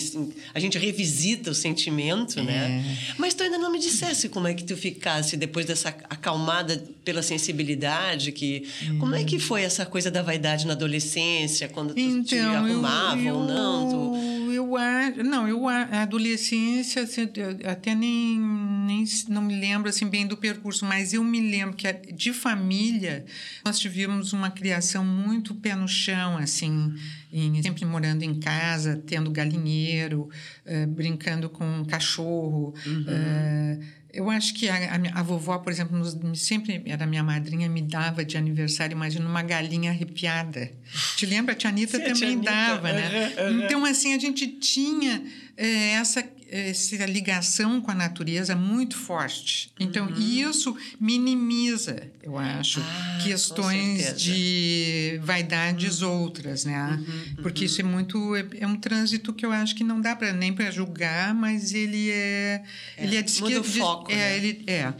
A 0.54 0.60
gente 0.60 0.78
revisita 0.78 1.50
o 1.50 1.54
sentimento, 1.54 2.42
né? 2.42 2.84
Mas 3.18 3.34
tu 3.34 3.42
ainda 3.42 3.58
não 3.58 3.72
me 3.72 3.78
dissesse 3.78 4.28
como 4.28 4.46
é 4.46 4.54
que 4.54 4.64
tu 4.64 4.76
ficasse 4.76 5.36
depois 5.36 5.66
dessa 5.66 5.88
acalmada 5.88 6.82
pela 7.04 7.22
sensibilidade, 7.22 8.32
que 8.32 8.68
como 8.98 9.14
é 9.14 9.24
que 9.24 9.38
foi 9.38 9.62
essa 9.62 9.86
coisa 9.86 10.10
da 10.10 10.22
vaidade 10.22 10.66
na 10.66 10.74
adolescência, 10.74 11.68
quando 11.68 11.94
tu 11.94 12.24
te 12.24 12.38
arrumava 12.38 13.20
eu, 13.20 13.36
ou 13.36 13.46
não? 13.46 13.90
Tu... 13.90 14.36
Eu 14.56 14.76
acho, 14.76 15.22
não, 15.22 15.46
eu 15.46 15.68
a 15.68 16.02
adolescência 16.02 17.02
assim, 17.02 17.28
eu 17.36 17.70
até 17.70 17.94
nem, 17.94 18.38
nem 18.38 19.04
não 19.28 19.42
me 19.42 19.54
lembro 19.54 19.88
assim 19.88 20.06
bem 20.06 20.25
do 20.26 20.36
percurso, 20.36 20.84
mas 20.84 21.12
eu 21.12 21.22
me 21.24 21.40
lembro 21.40 21.76
que 21.76 21.90
de 22.12 22.32
família 22.32 23.24
nós 23.64 23.78
tivemos 23.78 24.32
uma 24.32 24.50
criação 24.50 25.04
muito 25.04 25.54
pé 25.54 25.74
no 25.74 25.88
chão, 25.88 26.36
assim, 26.38 26.92
em- 27.32 27.62
sempre 27.62 27.84
morando 27.84 28.22
em 28.22 28.38
casa, 28.38 29.02
tendo 29.06 29.30
galinheiro, 29.30 30.28
eh, 30.64 30.86
brincando 30.86 31.48
com 31.50 31.84
cachorro. 31.84 32.74
eh, 33.06 33.78
eu 34.12 34.30
acho 34.30 34.54
que 34.54 34.66
a, 34.66 34.76
a 34.94 35.20
a 35.20 35.22
vovó, 35.22 35.58
por 35.58 35.70
exemplo, 35.70 35.94
nos- 35.98 36.40
sempre 36.40 36.82
era 36.86 37.06
minha 37.06 37.22
madrinha, 37.22 37.68
me 37.68 37.82
dava 37.82 38.24
de 38.24 38.36
aniversário, 38.38 38.94
imagina, 38.94 39.28
uma 39.28 39.42
galinha 39.42 39.90
arrepiada. 39.90 40.70
Te 41.16 41.26
lembra? 41.26 41.52
A 41.52 41.56
tia 41.56 41.68
Anitta 41.68 41.98
Sim, 41.98 42.02
a 42.02 42.04
tia 42.06 42.14
também 42.14 42.32
Anitta. 42.36 42.50
dava, 42.50 42.92
né? 42.92 43.32
Então, 43.64 43.84
assim, 43.84 44.14
a 44.14 44.18
gente 44.18 44.46
tinha 44.46 45.22
eh, 45.56 45.90
essa, 45.92 46.22
essa 46.48 47.04
ligação 47.06 47.80
com 47.80 47.90
a 47.90 47.94
natureza 47.94 48.54
muito 48.54 48.96
forte. 48.96 49.72
Então, 49.78 50.08
isso 50.18 50.76
minimiza, 51.00 52.10
eu 52.22 52.38
acho, 52.38 52.80
Uhum. 52.80 52.86
Ah, 52.86 53.18
questões 53.22 54.22
de 54.22 55.20
vaidades 55.22 56.02
outras, 56.02 56.64
né? 56.64 56.98
Uhum, 56.98 57.42
Porque 57.42 57.64
isso 57.64 57.80
é 57.80 57.84
muito... 57.84 58.34
É, 58.36 58.46
é 58.60 58.66
um 58.66 58.76
trânsito 58.76 59.32
que 59.32 59.44
eu 59.44 59.52
acho 59.52 59.74
que 59.74 59.84
não 59.84 60.00
dá 60.00 60.14
para 60.14 60.32
nem 60.32 60.52
para 60.52 60.70
julgar, 60.70 61.34
mas 61.34 61.72
ele 61.72 62.10
é... 62.10 62.62
ele 62.96 63.16
é 63.16 63.22
de 63.22 63.40
muda 63.40 63.60
o 63.60 63.64
foco, 63.64 64.10
é, 64.10 64.14
né? 64.14 64.36
ele 64.36 64.64
é. 64.66 64.94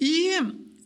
E 0.00 0.30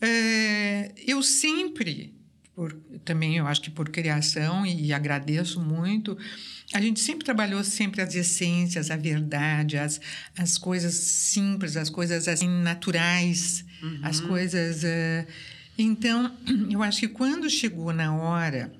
eh, 0.00 0.92
eu 1.06 1.22
sempre 1.22 2.14
por, 2.54 2.72
também 3.04 3.36
eu 3.36 3.46
acho 3.46 3.60
que 3.60 3.70
por 3.70 3.88
criação 3.88 4.64
e 4.64 4.92
agradeço 4.92 5.60
muito. 5.60 6.16
A 6.74 6.80
gente 6.80 6.98
sempre 6.98 7.24
trabalhou 7.24 7.62
sempre 7.62 8.02
as 8.02 8.14
essências, 8.14 8.90
a 8.90 8.96
verdade, 8.96 9.78
as, 9.78 10.00
as 10.36 10.58
coisas 10.58 10.94
simples, 10.94 11.76
as 11.76 11.88
coisas 11.88 12.26
assim 12.26 12.48
naturais, 12.48 13.64
uhum. 13.80 14.00
as 14.02 14.20
coisas. 14.20 14.82
Uh, 14.82 15.26
então, 15.78 16.36
eu 16.68 16.82
acho 16.82 17.00
que 17.00 17.08
quando 17.08 17.48
chegou 17.48 17.92
na 17.92 18.14
hora 18.14 18.72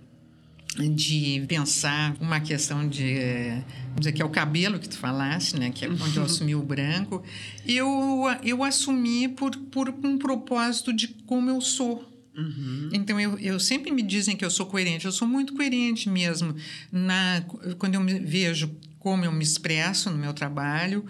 de 0.77 1.45
pensar 1.47 2.17
uma 2.21 2.41
questão 2.41 2.89
de 2.89 3.63
vamos 3.85 4.01
dizer 4.01 4.13
que 4.13 4.21
é 4.21 4.25
o 4.25 4.29
cabelo 4.29 4.81
que 4.81 4.89
tu 4.89 4.99
falaste 4.99 5.57
né 5.57 5.71
que 5.71 5.85
é 5.85 5.89
onde 5.89 6.17
eu 6.17 6.25
assumi 6.25 6.53
o 6.57 6.63
branco 6.63 7.23
eu 7.65 8.25
eu 8.43 8.65
assumi 8.65 9.29
por 9.29 9.57
por 9.71 9.89
um 9.89 10.19
propósito 10.19 10.93
de 10.93 11.07
como 11.27 11.49
eu 11.49 11.61
sou 11.61 12.14
Uhum. 12.37 12.89
Então, 12.93 13.19
eu, 13.21 13.39
eu 13.39 13.61
sempre 13.61 13.91
me 13.91 14.03
dizem 14.03 14.37
que 14.37 14.45
eu 14.45 14.51
sou 14.51 14.67
coerente. 14.67 15.07
Eu 15.07 15.13
sou 15.13 15.27
muito 15.27 15.55
coerente 15.55 16.09
mesmo 16.09 16.55
na, 16.91 17.45
quando 17.79 17.95
eu 17.95 18.01
me 18.01 18.19
vejo 18.19 18.75
como 18.99 19.25
eu 19.25 19.33
me 19.33 19.45
expresso 19.45 20.11
no 20.11 20.17
meu 20.17 20.33
trabalho, 20.33 21.05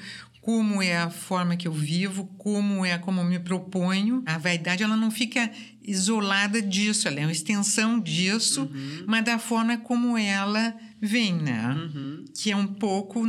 como 0.45 0.83
é 0.83 0.99
a 0.99 1.09
forma 1.09 1.57
que 1.57 1.67
eu 1.67 1.73
vivo, 1.73 2.27
como 2.37 2.85
é 2.85 2.99
como 2.99 3.21
eu 3.21 3.25
me 3.25 3.39
proponho. 3.39 4.23
A 4.27 4.37
vaidade 4.37 4.83
ela 4.83 4.97
não 4.97 5.11
fica 5.11 5.51
isolada 5.83 6.61
disso, 6.61 7.09
ela 7.09 7.21
é 7.21 7.23
uma 7.23 7.33
extensão 7.33 7.99
disso, 7.99 8.63
uhum. 8.63 9.05
mas 9.07 9.25
da 9.25 9.39
forma 9.39 9.79
como 9.79 10.19
ela 10.19 10.75
vem, 11.01 11.35
né? 11.35 11.69
Uhum. 11.69 12.25
Que 12.35 12.51
é 12.51 12.57
um 12.57 12.67
pouco 12.67 13.27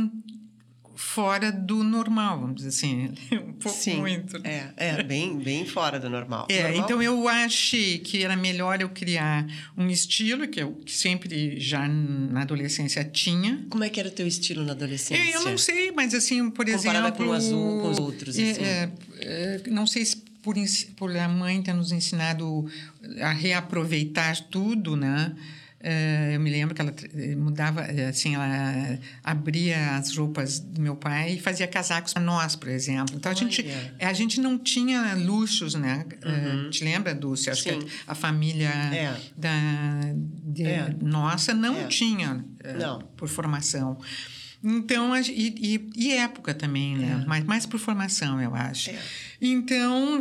fora 0.96 1.52
do 1.52 1.84
normal, 1.84 2.40
vamos 2.40 2.56
dizer 2.56 2.68
assim, 2.68 3.12
um 3.32 3.52
pouco 3.52 3.78
Sim, 3.78 4.00
muito. 4.00 4.38
É, 4.42 4.72
é 4.76 5.02
bem, 5.02 5.36
bem 5.38 5.66
fora 5.66 6.00
do 6.00 6.08
normal. 6.08 6.46
É, 6.48 6.62
normal? 6.62 6.84
então 6.84 7.02
eu 7.02 7.28
achei 7.28 7.98
que 7.98 8.24
era 8.24 8.34
melhor 8.34 8.80
eu 8.80 8.88
criar 8.88 9.46
um 9.76 9.88
estilo 9.88 10.48
que 10.48 10.60
eu 10.60 10.72
que 10.84 10.92
sempre 10.92 11.60
já 11.60 11.86
na 11.86 12.42
adolescência 12.42 13.04
tinha. 13.04 13.64
Como 13.68 13.84
é 13.84 13.90
que 13.90 14.00
era 14.00 14.08
o 14.08 14.12
teu 14.12 14.26
estilo 14.26 14.64
na 14.64 14.72
adolescência? 14.72 15.22
É, 15.22 15.36
eu 15.36 15.44
não 15.44 15.58
sei, 15.58 15.92
mas 15.92 16.14
assim, 16.14 16.50
por 16.50 16.64
Comparada 16.64 17.08
exemplo, 17.08 17.26
com 17.26 17.30
o 17.30 17.32
azul, 17.34 17.82
com 17.82 17.90
os 17.90 17.98
outros, 17.98 18.38
é, 18.38 18.50
assim. 18.50 18.62
É, 18.64 18.90
é, 19.20 19.62
não 19.68 19.86
sei 19.86 20.04
se 20.04 20.16
por, 20.46 20.54
por 20.96 21.16
a 21.16 21.28
mãe 21.28 21.60
ter 21.60 21.74
nos 21.74 21.90
ensinado 21.92 22.70
a 23.20 23.32
reaproveitar 23.32 24.38
tudo, 24.48 24.96
né? 24.96 25.34
Uh, 25.78 26.32
eu 26.32 26.40
me 26.40 26.50
lembro 26.50 26.74
que 26.74 26.80
ela 26.80 26.92
eh, 27.14 27.36
mudava, 27.36 27.82
eh, 27.82 28.08
assim, 28.08 28.34
ela 28.34 28.98
abria 29.22 29.96
as 29.96 30.16
roupas 30.16 30.58
do 30.58 30.80
meu 30.80 30.96
pai 30.96 31.34
e 31.34 31.40
fazia 31.40 31.66
casacos 31.66 32.14
para 32.14 32.22
nós, 32.22 32.56
por 32.56 32.68
exemplo. 32.68 33.14
Então, 33.14 33.30
a 33.30 33.34
gente, 33.34 33.64
a 34.00 34.12
gente 34.14 34.40
não 34.40 34.58
tinha 34.58 35.14
luxos, 35.14 35.74
né? 35.74 36.06
Uhum. 36.24 36.66
Uh, 36.66 36.70
te 36.70 36.82
lembra, 36.82 37.14
Dulce? 37.14 37.50
Acho 37.50 37.62
Sim. 37.62 37.80
que 37.80 37.92
a 38.06 38.14
família 38.14 38.68
é. 38.68 39.16
da, 39.36 39.52
é. 40.58 40.94
nossa 41.00 41.52
não 41.52 41.78
é. 41.78 41.86
tinha, 41.88 42.44
não. 42.78 43.00
por 43.16 43.28
formação. 43.28 43.98
Então, 44.64 45.14
e, 45.16 45.54
e, 45.58 45.90
e, 45.94 46.12
época 46.12 46.54
também, 46.54 46.96
né? 46.96 47.20
É. 47.22 47.26
Mas 47.28 47.44
mais 47.44 47.66
por 47.66 47.78
formação, 47.78 48.40
eu 48.40 48.54
acho. 48.54 48.90
É. 48.90 48.98
Então, 49.40 50.20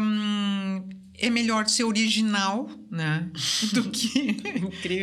um, 0.00 0.88
é 1.18 1.30
melhor 1.30 1.66
ser 1.68 1.84
original, 1.84 2.70
né? 2.90 3.28
Do 3.72 3.90
que 3.90 4.34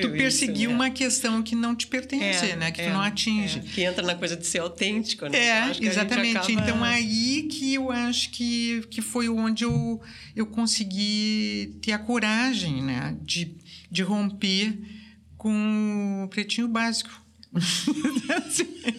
tu 0.01 0.09
perseguir 0.11 0.63
isso, 0.63 0.69
né? 0.69 0.75
uma 0.75 0.89
questão 0.89 1.41
que 1.41 1.55
não 1.55 1.75
te 1.75 1.87
pertence, 1.87 2.45
é, 2.45 2.55
né? 2.55 2.71
Que 2.71 2.81
é, 2.81 2.87
tu 2.87 2.93
não 2.93 3.01
atinge. 3.01 3.59
É. 3.59 3.61
Que 3.61 3.83
entra 3.83 4.05
na 4.05 4.15
coisa 4.15 4.35
de 4.35 4.45
ser 4.45 4.59
autêntico, 4.59 5.27
né? 5.27 5.37
É, 5.37 5.71
exatamente. 5.81 6.37
Acaba... 6.37 6.51
Então, 6.51 6.83
aí 6.83 7.43
que 7.43 7.73
eu 7.73 7.91
acho 7.91 8.29
que, 8.29 8.85
que 8.89 9.01
foi 9.01 9.27
onde 9.29 9.63
eu, 9.63 10.01
eu 10.35 10.45
consegui 10.45 11.77
ter 11.81 11.93
a 11.93 11.99
coragem, 11.99 12.83
né? 12.83 13.17
De, 13.21 13.55
de 13.89 14.03
romper 14.03 14.77
com 15.37 16.23
o 16.23 16.27
pretinho 16.29 16.67
básico. 16.67 17.09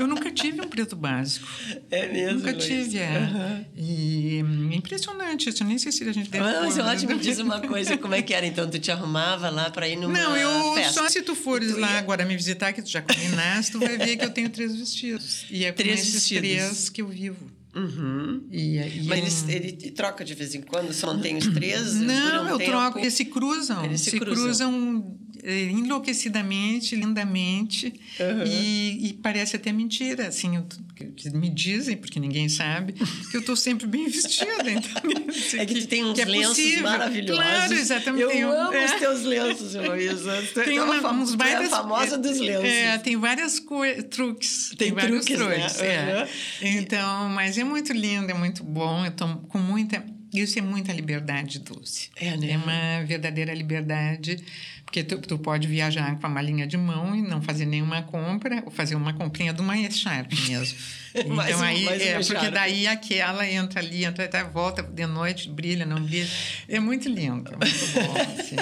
Eu 0.00 0.06
nunca 0.06 0.30
tive 0.30 0.59
um 0.59 0.59
preto 0.70 0.96
básico. 0.96 1.46
É 1.90 2.08
mesmo? 2.08 2.38
Nunca 2.38 2.54
tive, 2.54 2.98
é. 2.98 3.18
Uhum. 3.18 3.64
E 3.76 4.38
impressionante 4.74 5.50
isso. 5.50 5.62
Eu 5.62 5.66
nem 5.66 5.78
sei 5.78 5.92
se 5.92 6.08
a 6.08 6.12
gente 6.12 6.30
deve... 6.30 6.44
Ah, 6.44 6.60
mas 6.62 6.76
eu 6.78 6.84
acho, 6.84 7.06
me 7.06 7.18
diz 7.18 7.38
uma 7.38 7.60
coisa. 7.60 7.98
Como 7.98 8.14
é 8.14 8.22
que 8.22 8.32
era? 8.32 8.46
Então, 8.46 8.68
tu 8.70 8.78
te 8.78 8.90
arrumava 8.90 9.50
lá 9.50 9.68
para 9.70 9.88
ir 9.88 9.96
numa 9.96 10.16
Não, 10.16 10.36
eu... 10.36 10.74
Festa. 10.74 10.92
Só 10.92 11.08
se 11.08 11.20
tu 11.22 11.34
fores 11.34 11.72
tu 11.72 11.80
lá 11.80 11.92
ia... 11.92 11.98
agora 11.98 12.24
me 12.24 12.36
visitar, 12.36 12.72
que 12.72 12.80
tu 12.80 12.88
já 12.88 13.02
combinaste, 13.02 13.72
tu 13.72 13.80
vai 13.80 13.98
ver 13.98 14.16
que 14.16 14.24
eu 14.24 14.30
tenho 14.30 14.48
três 14.48 14.74
vestidos. 14.74 15.44
E 15.50 15.64
é 15.64 15.72
três 15.72 16.06
com 16.06 16.12
vestidos. 16.12 16.40
três 16.40 16.88
que 16.88 17.02
eu 17.02 17.08
vivo. 17.08 17.50
Uhum. 17.74 18.48
E, 18.50 18.78
e 18.78 19.02
Mas 19.04 19.48
ele, 19.48 19.78
ele, 19.80 19.90
troca 19.92 20.24
de 20.24 20.34
vez 20.34 20.54
em 20.54 20.60
quando? 20.60 20.92
Só 20.92 21.08
mantém 21.08 21.36
os 21.36 21.46
três? 21.48 21.94
Não, 21.94 22.48
eu 22.48 22.58
tempo. 22.58 22.70
troco. 22.70 22.98
Eles 22.98 23.14
se 23.14 23.24
cruzam. 23.24 23.84
Eles 23.84 24.00
se, 24.00 24.10
se 24.10 24.18
cruzam. 24.18 24.44
cruzam 24.44 25.18
enlouquecidamente, 25.44 26.94
lindamente, 26.94 27.92
uhum. 28.18 28.44
e, 28.46 29.08
e, 29.08 29.12
parece 29.14 29.56
até 29.56 29.72
mentira, 29.72 30.28
assim, 30.28 30.56
eu, 30.56 30.66
que 30.94 31.30
me 31.30 31.48
dizem, 31.48 31.96
porque 31.96 32.20
ninguém 32.20 32.48
sabe, 32.48 32.94
que 33.30 33.36
eu 33.36 33.40
estou 33.40 33.56
sempre 33.56 33.86
bem 33.86 34.08
vestida. 34.08 34.50
Então, 34.70 35.60
é 35.60 35.66
que, 35.66 35.74
que 35.74 35.86
tem 35.86 36.04
uns 36.04 36.14
que 36.14 36.22
é 36.22 36.24
lenços 36.24 36.56
possível. 36.56 36.82
maravilhosos. 36.82 37.44
Claro, 37.44 37.72
exatamente. 37.74 38.22
Eu 38.22 38.28
tenho, 38.28 38.52
amo 38.52 38.72
é. 38.72 38.84
os 38.84 38.92
teus 38.92 39.22
lenços, 39.22 39.74
Heloísa. 39.74 40.42
Tem 40.64 40.80
uma, 40.80 41.00
uma 41.00 41.12
uns 41.12 41.34
várias, 41.34 41.72
é 41.72 41.74
a 41.74 41.78
famosa 41.78 42.18
dos 42.18 42.38
lenços. 42.38 42.64
É, 42.64 42.98
tem 42.98 43.16
várias 43.16 43.62
truques. 44.10 44.68
Tem, 44.70 44.88
tem 44.88 44.92
vários 44.92 45.24
truques, 45.24 45.46
truques 45.46 45.80
né? 45.80 46.10
é. 46.10 46.22
uhum. 46.22 46.70
Então, 46.78 47.28
mas 47.30 47.58
é 47.58 47.64
muito 47.64 47.92
lindo, 47.92 48.30
é 48.30 48.34
muito 48.34 48.62
bom, 48.62 49.04
eu 49.04 49.10
estou 49.10 49.36
com 49.48 49.58
muita... 49.58 50.04
Isso 50.32 50.58
é 50.58 50.62
muita 50.62 50.92
liberdade, 50.92 51.58
Dulce. 51.58 52.10
É, 52.16 52.36
né? 52.36 52.52
É 52.52 52.56
uma 52.56 53.04
verdadeira 53.04 53.52
liberdade 53.52 54.42
porque 54.90 55.04
tu, 55.04 55.18
tu 55.18 55.38
pode 55.38 55.68
viajar 55.68 56.18
com 56.18 56.26
a 56.26 56.28
malinha 56.28 56.66
de 56.66 56.76
mão 56.76 57.14
e 57.14 57.22
não 57.22 57.40
fazer 57.40 57.64
nenhuma 57.64 58.02
compra, 58.02 58.60
ou 58.66 58.72
fazer 58.72 58.96
uma 58.96 59.12
comprinha 59.12 59.52
de 59.52 59.60
uma 59.60 59.78
Echarp 59.78 60.32
mesmo. 60.48 60.76
Então 61.12 61.34
mais 61.34 61.60
aí, 61.60 61.88
um, 61.88 61.90
é, 61.90 62.22
porque 62.22 62.50
daí 62.50 62.86
aquela 62.86 63.44
entra 63.44 63.80
ali, 63.80 64.04
entra 64.04 64.26
até 64.26 64.44
volta 64.44 64.80
de 64.80 65.06
noite, 65.06 65.48
brilha, 65.48 65.84
não 65.84 66.00
brilha. 66.00 66.28
É 66.68 66.78
muito 66.78 67.08
lindo, 67.08 67.50
muito 67.50 67.86
bom. 67.94 68.14
Assim. 68.38 68.56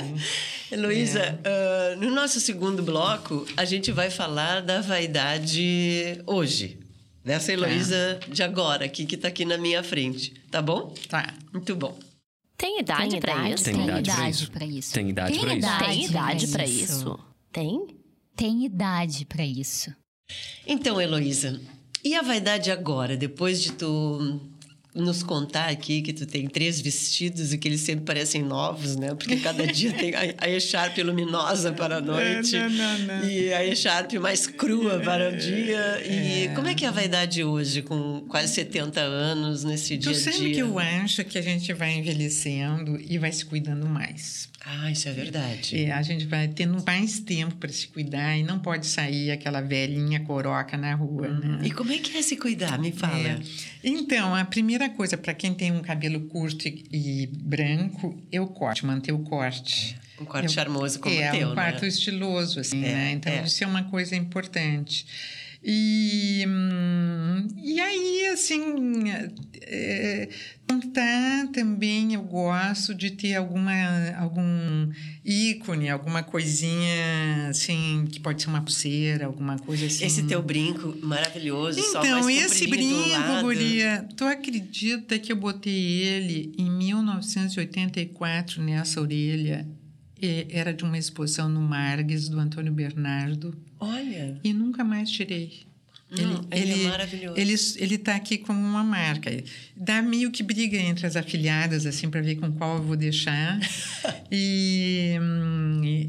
Heloísa, 0.73 1.39
é. 1.45 1.95
uh, 1.95 2.01
no 2.01 2.11
nosso 2.11 2.41
segundo 2.41 2.83
bloco, 2.83 3.47
a 3.55 3.67
gente 3.67 3.93
vai 3.93 4.09
falar 4.09 4.63
da 4.63 4.81
vaidade 4.81 6.23
hoje. 6.25 6.79
Dessa 7.23 7.53
Heloísa 7.53 8.19
é. 8.27 8.33
de 8.33 8.43
agora, 8.43 8.87
aqui, 8.87 9.05
que 9.05 9.17
está 9.17 9.29
aqui 9.29 9.45
na 9.45 9.59
minha 9.59 9.83
frente. 9.83 10.33
Tá 10.51 10.63
bom? 10.63 10.95
Tá. 11.09 11.35
Muito 11.53 11.77
bom. 11.77 11.99
Tem 12.57 12.81
idade, 12.81 13.21
para 13.21 13.51
isso? 13.51 13.65
Tem 13.65 13.85
idade 13.85 14.11
para 14.51 14.67
isso. 14.67 14.93
Tem 14.93 15.09
idade 15.11 15.39
para 15.39 15.55
isso. 15.55 15.79
Tem 15.79 16.05
idade 16.05 16.47
para 16.49 16.65
isso. 16.67 17.19
Tem? 17.53 17.87
Tem 18.35 18.65
idade 18.65 19.25
para 19.27 19.45
isso. 19.45 19.95
Então, 20.67 21.01
Heloísa, 21.01 21.61
e 22.05 22.15
a 22.15 22.23
vaidade 22.23 22.71
agora, 22.71 23.17
depois 23.17 23.63
de 23.63 23.73
tu 23.73 24.41
nos 24.95 25.23
contar 25.23 25.69
aqui 25.69 26.03
que 26.03 26.13
tu 26.13 26.27
tem 26.27 26.49
três 26.49 26.81
vestidos 26.81 27.53
e 27.53 27.59
que 27.59 27.69
eles 27.69 27.81
sempre 27.81 28.05
parecem 28.05 28.43
novos, 28.43 28.97
né? 28.97 29.15
Porque 29.15 29.37
cada 29.37 29.67
dia 29.69 29.93
tem 29.93 30.13
a 30.15 30.49
echarpe 30.49 31.03
luminosa 31.03 31.73
para 31.73 31.99
a 31.99 32.01
noite 32.01 32.57
não, 32.57 32.69
não, 32.71 32.99
não. 32.99 33.25
e 33.29 33.53
a 33.53 33.65
echarpe 33.65 34.19
mais 34.19 34.47
crua 34.47 34.99
para 35.01 35.31
o 35.31 35.37
dia. 35.37 36.03
E 36.05 36.47
é. 36.47 36.49
como 36.55 36.67
é 36.67 36.75
que 36.75 36.85
é 36.85 36.89
a 36.89 36.93
vaidade 36.93 37.45
hoje, 37.45 37.83
com 37.83 38.25
quase 38.29 38.55
70 38.55 39.01
anos, 39.01 39.63
nesse 39.63 39.97
dia 39.97 40.11
a 40.11 40.15
dia? 40.15 40.23
sempre 40.23 40.53
que 40.53 40.61
eu 40.61 40.79
acho 40.79 41.25
que 41.25 41.39
a 41.39 41.43
gente 41.43 41.73
vai 41.73 41.95
envelhecendo 41.95 42.99
e 43.01 43.19
vai 43.19 43.31
se 43.31 43.45
cuidando 43.45 43.87
mais. 43.87 44.49
Ah, 44.71 44.91
isso 44.91 45.09
é 45.09 45.13
verdade. 45.13 45.83
É, 45.85 45.93
a 45.93 46.03
gente 46.03 46.27
vai 46.27 46.47
tendo 46.47 46.85
mais 46.85 47.21
tempo 47.21 47.55
para 47.57 47.71
se 47.71 47.89
cuidar 47.89 48.37
e 48.37 48.43
não 48.43 48.59
pode 48.59 48.87
sair 48.87 49.31
aquela 49.31 49.63
velhinha 49.63 50.21
coroca 50.21 50.77
na 50.77 50.95
rua. 50.95 51.29
Uhum. 51.29 51.59
Né? 51.59 51.61
E 51.65 51.71
como 51.71 51.91
é 51.91 51.97
que 51.97 52.17
é 52.19 52.21
se 52.21 52.37
cuidar? 52.37 52.79
Me 52.79 52.93
fala. 52.93 53.17
É. 53.17 53.41
Então, 53.83 54.35
a 54.35 54.45
primeira 54.45 54.78
coisa, 54.87 55.17
para 55.17 55.33
quem 55.33 55.55
tem 55.55 55.73
um 55.73 55.81
cabelo 55.81 56.21
curto 56.29 56.69
e, 56.69 56.85
e, 56.93 57.27
branco, 57.27 58.15
é 58.31 58.39
o 58.39 58.47
corte, 58.47 58.85
manter 58.85 59.13
o 59.13 59.21
corte. 59.21 59.97
É, 60.19 60.23
um 60.23 60.27
corte 60.27 60.47
eu, 60.47 60.53
charmoso 60.53 61.01
como 61.01 61.15
é, 61.15 61.31
o 61.31 61.33
teu, 61.33 61.49
um 61.49 61.55
corte 61.55 61.83
né? 61.83 61.89
estiloso, 61.89 62.61
assim, 62.61 62.85
é, 62.85 62.93
né? 62.93 63.13
Então, 63.13 63.33
é. 63.33 63.45
isso 63.45 63.65
é 63.65 63.67
uma 63.67 63.85
coisa 63.85 64.15
importante. 64.15 65.07
E, 65.63 66.45
hum, 66.47 67.49
e 67.57 67.81
aí, 67.81 68.27
assim, 68.29 69.05
é, 69.63 70.29
também 71.53 72.15
eu 72.15 72.23
gosto 72.23 72.95
de 72.95 73.11
ter 73.11 73.35
alguma, 73.35 73.73
algum 74.17 74.91
ícone, 75.25 75.89
alguma 75.89 76.23
coisinha, 76.23 77.49
assim, 77.49 78.07
que 78.11 78.21
pode 78.21 78.43
ser 78.43 78.49
uma 78.49 78.63
pulseira, 78.63 79.27
alguma 79.27 79.59
coisa 79.59 79.87
assim. 79.87 80.05
Esse 80.05 80.23
teu 80.25 80.43
brinco 80.43 80.97
maravilhoso, 81.03 81.81
Então, 81.81 82.31
esse 82.31 82.67
brinco, 82.69 83.43
Guria, 83.43 84.07
tu 84.17 84.25
acredita 84.25 85.19
que 85.19 85.33
eu 85.33 85.37
botei 85.37 86.03
ele 86.03 86.53
em 86.57 86.71
1984 86.71 88.63
nessa 88.63 89.01
orelha? 89.01 89.67
Era 90.51 90.73
de 90.73 90.85
uma 90.85 90.99
exposição 90.99 91.49
no 91.49 91.61
Margues, 91.61 92.29
do 92.29 92.39
Antônio 92.39 92.73
Bernardo. 92.73 93.57
Olha. 93.79 94.39
E 94.43 94.53
nunca 94.53 94.83
mais 94.85 95.11
tirei. 95.11 95.69
Hum, 96.11 96.41
ele, 96.51 96.73
ele, 96.73 96.85
é 96.85 96.89
maravilhoso. 96.89 97.39
Ele 97.39 97.55
ele 97.85 97.95
está 97.97 98.15
aqui 98.15 98.39
como 98.39 98.59
uma 98.59 98.83
marca. 98.83 99.31
Dá 99.77 100.01
meio 100.01 100.31
que 100.31 100.43
briga 100.43 100.79
entre 100.79 101.07
as 101.07 101.17
afiliadas 101.17 101.85
assim 101.85 102.09
para 102.09 102.23
ver 102.23 102.37
com 102.37 102.51
qual 102.51 102.77
eu 102.77 102.83
vou 102.83 102.97
deixar. 102.97 103.59
e 104.33 105.19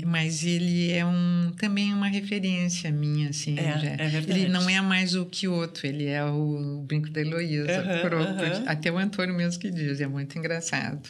mas 0.06 0.44
ele 0.46 0.92
é 0.92 1.06
um 1.06 1.52
também 1.58 1.94
uma 1.94 2.08
referência 2.08 2.90
minha 2.92 3.30
assim. 3.30 3.60
É, 3.60 3.78
já. 3.78 3.90
é 3.90 4.08
verdade. 4.08 4.40
Ele 4.40 4.50
não 4.50 4.70
é 4.70 4.80
mais 4.80 5.16
o 5.16 5.26
que 5.26 5.50
outro. 5.50 5.86
Ele 5.86 6.06
é 6.06 6.24
o 6.24 6.82
brinco 6.88 7.10
da 7.10 7.20
Heloísa. 7.20 7.82
Uhum, 7.82 8.20
uhum. 8.20 8.64
Até 8.68 8.90
o 8.90 8.98
Antônio 8.98 9.36
mesmo 9.36 9.60
que 9.60 9.70
diz. 9.70 10.00
É 10.00 10.08
muito 10.08 10.38
engraçado. 10.38 11.10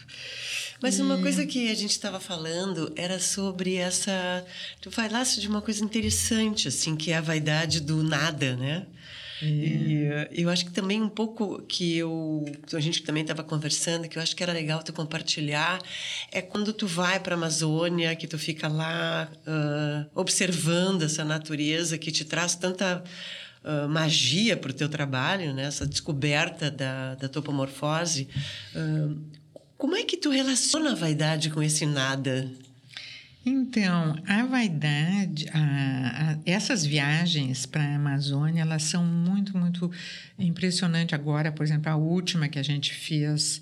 Mas 0.82 1.00
uma 1.00 1.18
coisa 1.18 1.46
que 1.46 1.70
a 1.70 1.76
gente 1.76 1.92
estava 1.92 2.20
falando 2.20 2.92
era 2.96 3.20
sobre 3.20 3.76
essa. 3.76 4.46
Tu 4.82 4.90
falaste 4.90 5.42
de 5.42 5.48
uma 5.48 5.62
coisa 5.62 5.84
interessante, 5.84 6.68
assim, 6.68 6.96
que 6.96 7.12
é 7.12 7.18
a 7.18 7.22
vaidade 7.22 7.82
do 7.82 8.02
nada, 8.02 8.56
né? 8.56 8.86
E 9.42 10.10
eu 10.32 10.50
acho 10.50 10.66
que 10.66 10.72
também 10.72 11.02
um 11.02 11.08
pouco 11.08 11.62
que 11.62 11.98
eu 11.98 12.46
a 12.74 12.80
gente 12.80 13.04
também 13.04 13.22
estava 13.22 13.44
conversando 13.44 14.08
que 14.08 14.18
eu 14.18 14.22
acho 14.22 14.36
que 14.36 14.44
era 14.44 14.52
legal 14.52 14.84
tu 14.84 14.92
compartilhar 14.92 15.80
é 16.32 16.42
quando 16.42 16.74
tu 16.74 16.86
vai 16.86 17.20
para 17.20 17.36
a 17.36 17.38
Amazônia 17.38 18.16
que 18.16 18.28
tu 18.28 18.38
fica 18.38 18.68
lá 18.68 19.30
uh, 19.48 20.10
observando 20.14 21.04
essa 21.04 21.24
natureza 21.24 21.98
que 21.98 22.12
te 22.12 22.26
traz 22.26 22.56
tanta 22.56 23.02
uh, 23.64 23.88
magia 23.88 24.58
para 24.58 24.72
o 24.72 24.74
teu 24.74 24.90
trabalho 24.90 25.54
né 25.54 25.64
essa 25.64 25.88
descoberta 25.88 26.70
da, 26.70 27.16
da 27.16 27.30
topomorfose 27.30 28.28
uh, 28.76 29.39
como 29.80 29.96
é 29.96 30.04
que 30.04 30.18
tu 30.18 30.30
relaciona 30.30 30.92
a 30.92 30.96
vaidade 30.96 31.50
com 31.50 31.64
esse 31.64 31.86
nada? 31.86 32.52
Então, 33.46 34.22
a 34.28 34.46
vaidade, 34.46 35.48
a, 35.54 36.34
a, 36.34 36.38
essas 36.46 36.86
viagens 36.86 37.66
para 37.66 37.82
a 37.82 37.96
Amazônia, 37.96 38.62
elas 38.62 38.84
são 38.84 39.06
muito, 39.06 39.58
muito 39.58 39.90
impressionantes. 40.38 41.14
Agora, 41.14 41.50
por 41.50 41.64
exemplo, 41.64 41.90
a 41.90 41.96
última 41.96 42.50
que 42.50 42.60
a 42.60 42.64
gente 42.64 42.94
fez 42.94 43.62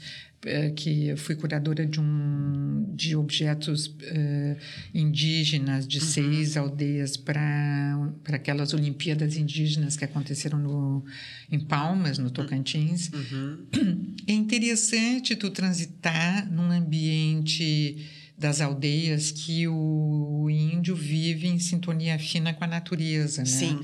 que 0.75 1.07
eu 1.07 1.17
fui 1.17 1.35
curadora 1.35 1.85
de 1.85 1.99
um 1.99 2.85
de 2.93 3.15
objetos 3.15 3.87
uh, 3.87 4.57
indígenas 4.93 5.87
de 5.87 5.99
uhum. 5.99 6.05
seis 6.05 6.57
aldeias 6.57 7.17
para 7.17 8.13
para 8.23 8.35
aquelas 8.37 8.73
Olimpíadas 8.73 9.35
indígenas 9.35 9.97
que 9.97 10.05
aconteceram 10.05 10.59
no 10.59 11.03
em 11.51 11.59
Palmas 11.59 12.17
no 12.17 12.29
Tocantins 12.29 13.09
uhum. 13.11 14.15
é 14.27 14.33
interessante 14.33 15.35
tu 15.35 15.49
transitar 15.49 16.51
num 16.51 16.71
ambiente 16.71 18.05
das 18.37 18.61
aldeias 18.61 19.31
que 19.31 19.67
o 19.67 20.47
índio 20.47 20.95
vive 20.95 21.47
em 21.47 21.57
sintonia 21.57 22.19
fina 22.19 22.53
com 22.53 22.63
a 22.63 22.67
natureza, 22.67 23.41
né? 23.41 23.47
Sim. 23.47 23.79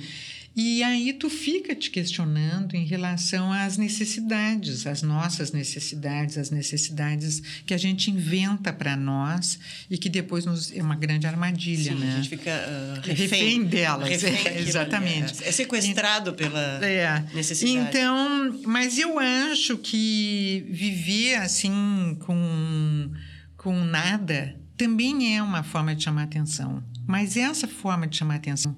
E 0.55 0.83
aí 0.83 1.13
tu 1.13 1.29
fica 1.29 1.73
te 1.73 1.89
questionando 1.89 2.75
em 2.75 2.85
relação 2.85 3.51
às 3.51 3.75
necessidades, 3.75 4.85
as 4.85 5.01
nossas 5.01 5.51
necessidades, 5.51 6.37
as 6.37 6.51
necessidades 6.51 7.41
que 7.65 7.73
a 7.73 7.77
gente 7.77 8.11
inventa 8.11 8.71
para 8.71 8.95
nós 8.95 9.57
e 9.89 9.97
que 9.97 10.09
depois 10.09 10.45
nos, 10.45 10.71
é 10.71 10.81
uma 10.81 10.95
grande 10.95 11.25
armadilha, 11.25 11.93
Sim, 11.93 11.99
né? 11.99 12.13
A 12.13 12.15
gente 12.17 12.29
fica 12.29 12.51
uh, 12.51 13.01
refém, 13.01 13.27
refém 13.27 13.63
delas. 13.63 14.07
Refém 14.07 14.47
é, 14.47 14.59
exatamente. 14.61 15.43
É, 15.43 15.49
é 15.49 15.51
sequestrado 15.51 16.33
pela 16.33 16.85
é. 16.85 17.25
necessidade. 17.33 17.89
Então, 17.89 18.61
mas 18.65 18.99
eu 18.99 19.17
acho 19.17 19.77
que 19.79 20.67
viver 20.69 21.35
assim 21.35 22.15
com, 22.19 23.11
com 23.57 23.83
nada 23.83 24.55
também 24.77 25.35
é 25.35 25.41
uma 25.41 25.63
forma 25.63 25.95
de 25.95 26.03
chamar 26.03 26.23
atenção. 26.23 26.83
Mas 27.07 27.37
essa 27.37 27.67
forma 27.67 28.07
de 28.07 28.17
chamar 28.17 28.35
atenção 28.35 28.75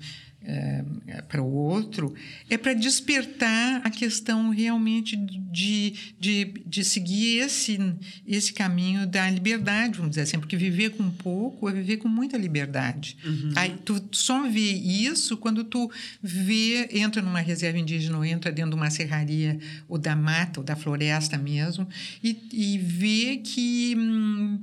para 1.27 1.41
o 1.41 1.51
outro, 1.51 2.13
é 2.49 2.57
para 2.57 2.73
despertar 2.73 3.81
a 3.83 3.89
questão 3.89 4.49
realmente 4.49 5.15
de, 5.15 5.93
de, 6.19 6.53
de 6.65 6.83
seguir 6.83 7.39
esse, 7.39 7.79
esse 8.27 8.53
caminho 8.53 9.07
da 9.07 9.29
liberdade, 9.29 9.97
vamos 9.97 10.11
dizer 10.11 10.21
assim, 10.21 10.39
porque 10.39 10.55
viver 10.55 10.91
com 10.91 11.09
pouco 11.09 11.69
é 11.69 11.73
viver 11.73 11.97
com 11.97 12.07
muita 12.07 12.37
liberdade. 12.37 13.17
Uhum. 13.25 13.53
Aí, 13.55 13.75
tu 13.83 14.01
só 14.11 14.47
vê 14.47 14.71
isso 14.71 15.37
quando 15.37 15.63
tu 15.63 15.89
vê, 16.21 16.89
entra 16.91 17.21
numa 17.21 17.39
reserva 17.39 17.79
indígena 17.79 18.17
ou 18.17 18.25
entra 18.25 18.51
dentro 18.51 18.71
de 18.71 18.75
uma 18.75 18.89
serraria 18.89 19.59
ou 19.87 19.97
da 19.97 20.15
mata 20.15 20.59
ou 20.59 20.65
da 20.65 20.75
floresta 20.75 21.37
mesmo 21.37 21.87
e, 22.23 22.37
e 22.51 22.77
vê 22.77 23.37
que, 23.43 23.95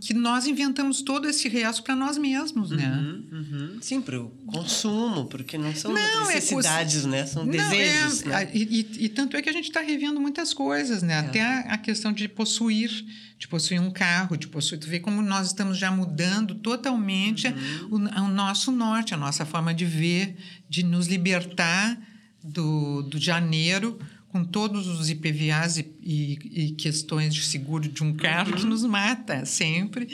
que 0.01 0.15
nós 0.15 0.47
inventamos 0.47 1.03
todo 1.03 1.29
esse 1.29 1.49
resto 1.49 1.83
para 1.83 1.97
nós 1.97 2.17
mesmos, 2.19 2.71
né? 2.71 2.89
Uhum, 2.89 3.25
uhum. 3.33 3.79
Sim, 3.81 4.01
para 4.01 4.21
o 4.21 4.29
consumo, 4.47 5.27
porque 5.27 5.59
não 5.59 5.72
são 5.75 5.93
não, 5.93 6.31
é 6.31 6.35
necessidades, 6.35 7.05
é, 7.05 7.09
né? 7.09 7.27
São 7.27 7.45
não, 7.45 7.53
desejos. 7.53 8.23
É, 8.23 8.27
né? 8.27 8.51
e, 8.53 9.05
e, 9.05 9.09
tanto 9.09 9.37
é 9.37 9.43
que 9.43 9.49
a 9.49 9.53
gente 9.53 9.69
está 9.69 9.81
revendo 9.81 10.21
muitas 10.21 10.53
coisas, 10.55 11.03
né? 11.03 11.15
É. 11.15 11.19
Até 11.19 11.43
a, 11.43 11.61
a, 11.75 11.79
questão 11.79 12.13
de 12.13 12.29
possuir, 12.29 12.91
de 13.39 13.49
possuir 13.49 13.81
um 13.81 13.91
carro, 13.91 14.37
de 14.37 14.49
possuir. 14.49 14.81
Tu 14.81 14.89
vê 14.89 15.01
como 15.01 15.23
nós 15.23 15.49
estamos 15.49 15.79
já 15.79 15.91
mudando 15.91 16.55
totalmente 16.57 17.49
uhum. 17.49 17.89
o, 17.91 18.25
o, 18.25 18.29
nosso 18.29 18.73
norte, 18.73 19.15
a 19.15 19.17
nossa 19.17 19.45
forma 19.45 19.75
de 19.75 19.85
ver, 19.85 20.37
de 20.69 20.83
nos 20.83 21.07
libertar 21.07 21.99
do, 22.43 23.03
do 23.03 23.19
janeiro 23.19 23.99
com 24.29 24.43
todos 24.43 24.87
os 24.87 25.11
IPVAs 25.11 25.77
e, 25.77 25.93
e, 26.01 26.39
e, 26.53 26.71
questões 26.73 27.35
de 27.35 27.43
seguro 27.43 27.87
de 27.87 28.03
um 28.03 28.15
carro 28.15 28.53
uhum. 28.53 28.57
que 28.57 28.65
nos 28.65 28.83
mata 28.83 29.45
sempre. 29.45 30.09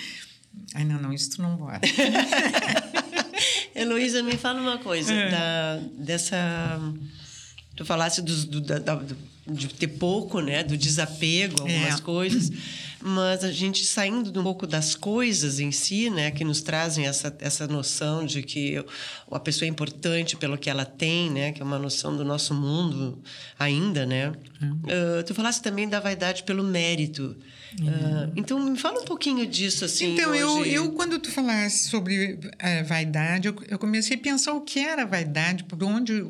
Ai, 0.75 0.85
não, 0.85 1.01
não, 1.01 1.13
isso 1.13 1.31
tu 1.31 1.43
não 1.43 1.57
bota. 1.57 1.81
Heloísa, 3.81 4.23
me 4.23 4.37
fala 4.37 4.61
uma 4.61 4.79
coisa. 4.79 5.13
É. 5.13 5.31
Da, 5.31 5.81
dessa. 5.93 6.81
Tu 7.77 7.85
falasse 7.85 8.21
do, 8.23 8.47
do, 8.47 8.61
da, 8.61 8.79
do, 8.79 9.17
de 9.47 9.69
ter 9.69 9.89
pouco, 9.89 10.41
né? 10.41 10.63
Do 10.63 10.77
desapego, 10.77 11.63
algumas 11.63 11.99
é. 11.99 12.03
coisas. 12.03 12.51
Mas 13.01 13.45
a 13.45 13.53
gente 13.53 13.85
saindo 13.85 14.39
um 14.39 14.43
pouco 14.43 14.67
das 14.67 14.95
coisas 14.95 15.61
em 15.61 15.71
si, 15.71 16.11
né? 16.11 16.31
Que 16.31 16.45
nos 16.45 16.61
trazem 16.61 17.07
essa, 17.07 17.35
essa 17.41 17.67
noção 17.67 18.27
de 18.27 18.43
que 18.43 18.85
a 19.31 19.41
pessoa 19.41 19.67
é 19.67 19.71
importante 19.71 20.37
pelo 20.37 20.59
que 20.59 20.69
ela 20.69 20.85
tem, 20.85 21.31
né? 21.31 21.53
Que 21.53 21.63
é 21.63 21.65
uma 21.65 21.79
noção 21.79 22.17
do 22.17 22.25
nosso 22.25 22.55
mundo 22.55 23.23
ainda, 23.59 24.05
né? 24.05 24.31
Uh, 24.61 25.23
tu 25.25 25.35
falaste 25.35 25.63
também 25.63 25.89
da 25.89 26.01
vaidade 26.01 26.43
pelo 26.43 26.65
mérito. 26.65 27.37
Uh, 27.75 28.33
então, 28.35 28.59
me 28.59 28.79
fala 28.79 29.01
um 29.01 29.05
pouquinho 29.05 29.47
disso, 29.47 29.85
assim. 29.85 30.15
Então, 30.15 30.31
hoje... 30.31 30.41
eu, 30.41 30.85
eu, 30.85 30.93
quando 30.93 31.19
tu 31.19 31.31
falaste 31.31 31.89
sobre 31.89 32.35
uh, 32.35 32.85
vaidade, 32.87 33.49
eu, 33.49 33.57
eu, 33.69 33.79
comecei 33.79 34.17
a 34.17 34.21
pensar 34.21 34.55
o 34.55 34.63
que 34.63 34.81
era 34.81 35.05
vaidade, 35.05 35.65
por 35.65 35.83
onde. 35.85 36.27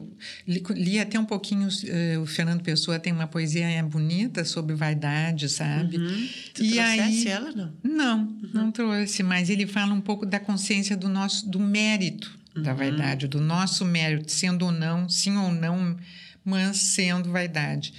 Li, 0.46 0.62
li 0.70 0.98
até 0.98 1.18
um 1.18 1.24
pouquinho, 1.24 1.68
uh, 1.68 2.20
o 2.20 2.26
Fernando 2.26 2.62
Pessoa 2.62 2.98
tem 2.98 3.12
uma 3.12 3.26
poesia 3.26 3.68
bonita 3.84 4.44
sobre 4.44 4.74
vaidade, 4.74 5.48
sabe? 5.48 5.96
Uhum. 5.96 6.28
Tu 6.58 6.64
e 6.64 6.78
aí, 6.80 7.28
ela, 7.28 7.52
não? 7.52 7.72
Não, 7.82 8.18
uhum. 8.18 8.50
não 8.52 8.72
trouxe, 8.72 9.22
mas 9.22 9.48
ele 9.48 9.66
fala 9.66 9.94
um 9.94 10.00
pouco 10.00 10.26
da 10.26 10.40
consciência 10.40 10.96
do 10.96 11.08
nosso, 11.08 11.48
do 11.48 11.60
mérito 11.60 12.36
uhum. 12.56 12.62
da 12.62 12.74
vaidade, 12.74 13.28
do 13.28 13.40
nosso 13.40 13.84
mérito, 13.84 14.32
sendo 14.32 14.64
ou 14.64 14.72
não, 14.72 15.08
sim 15.08 15.36
ou 15.36 15.52
não, 15.52 15.96
mas 16.44 16.78
sendo 16.78 17.30
vaidade. 17.30 17.94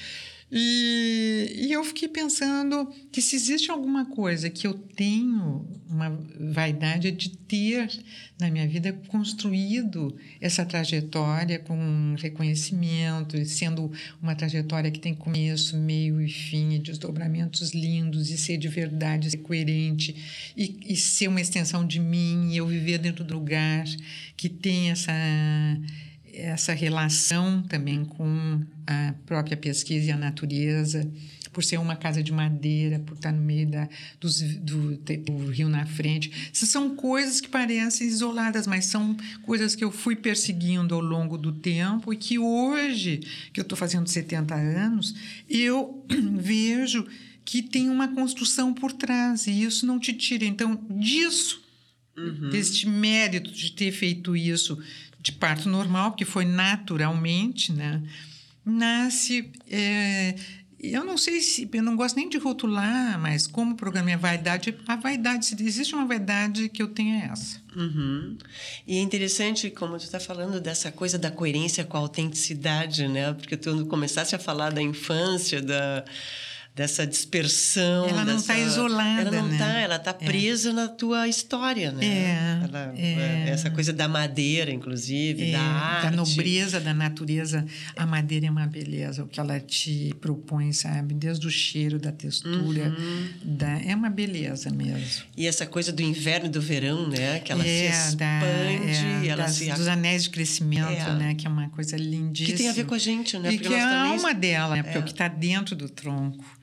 E, 0.52 1.68
e, 1.68 1.72
eu 1.72 1.84
fiquei 1.84 2.08
pensando 2.08 2.92
que 3.12 3.22
se 3.22 3.36
existe 3.36 3.70
alguma 3.70 4.06
coisa 4.06 4.50
que 4.50 4.66
eu 4.66 4.74
tenho 4.74 5.68
uma 5.88 6.10
vaidade 6.52 7.08
é 7.08 7.12
de 7.12 7.30
ter 7.30 7.88
na 8.40 8.50
minha 8.50 8.68
vida 8.68 8.92
construído 9.10 10.16
essa 10.42 10.66
trajetória 10.66 11.60
com 11.60 12.16
reconhecimento, 12.18 13.44
sendo 13.46 13.92
uma 14.22 14.34
trajetória 14.34 14.90
que 14.90 15.00
tem 15.00 15.14
começo, 15.14 15.78
meio 15.78 16.20
e 16.20 16.30
fim, 16.30 16.74
e 16.74 16.80
desdobramentos 16.80 17.72
lindos, 17.72 18.32
e 18.32 18.38
ser 18.38 18.58
de 18.58 18.68
verdade, 18.68 19.30
ser 19.30 19.38
coerente, 19.38 20.16
e, 20.58 20.94
e 20.94 20.96
ser 20.96 21.28
uma 21.28 21.42
extensão 21.42 21.86
de 21.86 22.00
mim, 22.00 22.50
e 22.52 22.58
eu 22.58 22.66
viver 22.66 22.98
dentro 22.98 23.24
do 23.24 23.36
lugar 23.36 23.86
que 24.36 24.50
tem 24.50 24.90
essa 24.90 25.14
essa 26.40 26.74
relação 26.74 27.62
também 27.64 28.04
com 28.06 28.62
a 28.88 29.14
própria 29.26 29.56
pesquisa 29.56 30.08
e 30.08 30.12
a 30.12 30.18
natureza, 30.18 31.10
por 31.52 31.64
ser 31.64 31.78
uma 31.78 31.96
casa 31.96 32.22
de 32.22 32.32
madeira, 32.32 33.00
por 33.00 33.16
estar 33.16 33.32
no 33.32 33.42
meio 33.42 33.68
da, 33.68 33.90
dos, 34.20 34.42
do, 34.42 34.98
do, 34.98 35.48
rio 35.52 35.68
na 35.68 35.86
frente. 35.86 36.32
Essas 36.54 36.70
são 36.70 36.96
coisas 36.96 37.42
que 37.42 37.48
parecem 37.48 38.08
isoladas, 38.08 38.68
mas 38.68 38.86
são 38.86 39.16
coisas 39.44 39.76
que 39.76 39.84
eu 39.84 39.92
fui 39.92 40.16
perseguindo 40.16 40.96
ao 40.96 41.02
longo 41.02 41.38
do 41.38 41.52
tempo 41.52 42.14
e 42.14 42.18
que 42.18 42.38
hoje, 42.40 43.22
que 43.52 43.60
eu 43.60 43.64
estou 43.64 43.78
fazendo 43.78 44.08
70 44.08 44.56
anos, 44.56 45.16
eu 45.50 46.06
vejo 46.38 47.06
que 47.44 47.64
tem 47.64 47.90
uma 47.90 48.08
construção 48.08 48.74
por 48.74 48.92
trás 48.92 49.48
e 49.48 49.64
isso 49.64 49.86
não 49.86 50.00
te 50.00 50.14
tira. 50.14 50.46
Então, 50.46 50.80
disso, 50.92 51.64
uhum. 52.16 52.50
deste 52.52 52.88
mérito 52.88 53.52
de 53.52 53.72
ter 53.72 53.92
feito 53.92 54.36
isso, 54.36 54.78
de 55.20 55.32
parto 55.32 55.70
normal, 55.70 56.14
que 56.14 56.26
foi 56.26 56.46
naturalmente, 56.46 57.72
né? 57.72 58.02
Nasce 58.66 59.52
é, 59.70 60.36
eu 60.82 61.04
não 61.04 61.18
sei 61.18 61.42
se. 61.42 61.70
Eu 61.74 61.84
não 61.84 61.98
gosto 61.98 62.16
nem 62.16 62.30
de 62.30 62.38
rotular, 62.38 63.20
mas 63.20 63.46
como 63.46 63.76
programa 63.76 64.12
é 64.12 64.18
vaidade, 64.18 64.74
a 64.88 64.96
vaidade, 64.96 65.46
se 65.46 65.62
existe 65.62 65.94
uma 65.94 66.06
vaidade 66.06 66.70
que 66.70 66.82
eu 66.82 66.88
tenho 66.88 67.16
é 67.16 67.30
essa. 67.32 67.62
Uhum. 67.76 68.38
E 68.88 68.98
é 68.98 69.02
interessante 69.02 69.70
como 69.70 69.98
tu 69.98 70.06
está 70.06 70.22
falando 70.22 70.62
dessa 70.62 70.90
coisa 70.90 71.20
da 71.20 71.30
coerência 71.30 71.84
com 71.84 71.98
a 71.98 72.00
autenticidade, 72.00 73.10
né? 73.10 73.34
Porque 73.34 73.58
tu 73.58 73.86
começasse 73.88 74.34
a 74.36 74.40
falar 74.40 74.72
da 74.72 74.82
infância, 74.82 75.62
da 75.62 76.06
dessa 76.76 77.06
dispersão. 77.06 78.08
Ela 78.08 78.24
não 78.24 78.38
está 78.38 78.58
isolada. 78.58 79.22
Ela 79.22 79.32
não 79.32 79.52
está, 79.52 79.68
né? 79.68 79.84
ela 79.84 79.96
está 79.98 80.14
presa 80.14 80.70
é. 80.70 80.74
na 80.74 80.88
tua 80.88 81.28
história, 81.28 81.92
né? 81.92 82.06
É, 82.06 82.64
ela, 82.64 82.94
é. 82.96 83.50
Essa 83.50 83.70
coisa 83.70 83.92
da 83.92 84.08
madeira, 84.08 84.72
inclusive, 84.72 85.50
é, 85.50 85.52
da 85.52 85.60
arte. 85.62 86.04
Da 86.06 86.12
nobreza 86.12 86.80
da 86.80 86.94
natureza. 86.94 87.66
A 87.98 88.06
madeira 88.06 88.48
é 88.48 88.50
uma 88.50 88.66
beleza, 88.66 89.24
o 89.24 89.28
que 89.28 89.40
ela 89.40 89.60
te 89.60 90.16
propõe, 90.22 90.72
sabe? 90.72 91.14
Desde 91.14 91.46
o 91.46 91.52
cheiro, 91.52 92.00
da 92.00 92.14
textura. 92.14 92.96
Uhum. 92.98 93.30
Da, 93.44 93.80
é 93.82 93.94
uma 93.94 94.10
beleza 94.10 94.70
mesmo. 94.70 95.26
E 95.36 95.48
essa 95.48 95.66
coisa 95.66 95.92
do 95.92 96.02
inverno 96.02 96.46
e 96.46 96.50
do 96.50 96.62
verão, 96.62 97.10
né? 97.10 97.40
Que 97.40 97.52
ela 97.52 97.66
é, 97.66 97.92
se 97.92 98.10
expande. 98.10 98.20
Da, 98.20 98.46
é, 98.46 99.28
ela 99.28 99.44
das, 99.44 99.56
se... 99.56 99.70
Dos 99.70 99.88
anéis 99.88 100.24
de 100.24 100.30
crescimento, 100.30 100.88
é. 100.88 101.16
né? 101.16 101.36
Que 101.36 101.46
é 101.46 101.50
uma 101.50 101.70
coisa 101.70 101.98
lindíssima. 101.98 102.58
Que 102.58 102.64
tem 102.64 102.70
a 102.70 102.74
ver 102.74 102.86
com 102.86 102.96
a 102.96 103.00
gente, 103.00 103.38
né? 103.38 103.54
E 103.54 103.58
Porque 103.58 103.68
que 103.68 103.76
é 103.76 103.82
a 103.82 104.04
alma 104.04 104.34
dela, 104.34 104.76
né? 104.78 104.84
Porque 104.84 104.98
é 104.98 105.02
o 105.02 105.04
que 105.04 105.12
está 105.12 105.28
dentro 105.28 105.76
do 105.76 105.90
tronco. 105.90 106.60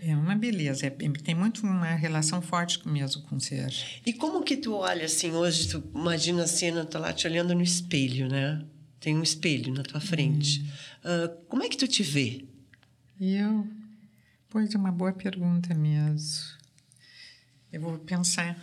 É 0.00 0.14
uma 0.14 0.36
beleza, 0.36 0.86
é, 0.86 0.90
tem 0.90 1.34
muito 1.34 1.66
uma 1.66 1.94
relação 1.94 2.40
forte 2.40 2.86
mesmo 2.88 3.22
com 3.22 3.36
o 3.36 3.40
ser. 3.40 3.72
E 4.06 4.12
como 4.12 4.44
que 4.44 4.56
tu 4.56 4.74
olha 4.74 5.06
assim 5.06 5.32
hoje, 5.32 5.68
tu 5.68 5.82
imagina 5.92 6.44
a 6.44 6.46
cena, 6.46 6.84
tu 6.84 6.98
lá 6.98 7.12
te 7.12 7.26
olhando 7.26 7.52
no 7.52 7.62
espelho, 7.62 8.28
né? 8.28 8.64
Tem 9.00 9.16
um 9.16 9.22
espelho 9.22 9.74
na 9.74 9.82
tua 9.82 10.00
frente. 10.00 10.60
Hum. 11.04 11.24
Uh, 11.24 11.36
como 11.48 11.64
é 11.64 11.68
que 11.68 11.76
tu 11.76 11.88
te 11.88 12.02
vê? 12.02 12.44
Eu? 13.20 13.66
Pois 14.48 14.72
é 14.72 14.78
uma 14.78 14.92
boa 14.92 15.12
pergunta 15.12 15.74
mesmo. 15.74 16.58
Eu 17.72 17.80
vou 17.80 17.98
pensar. 17.98 18.56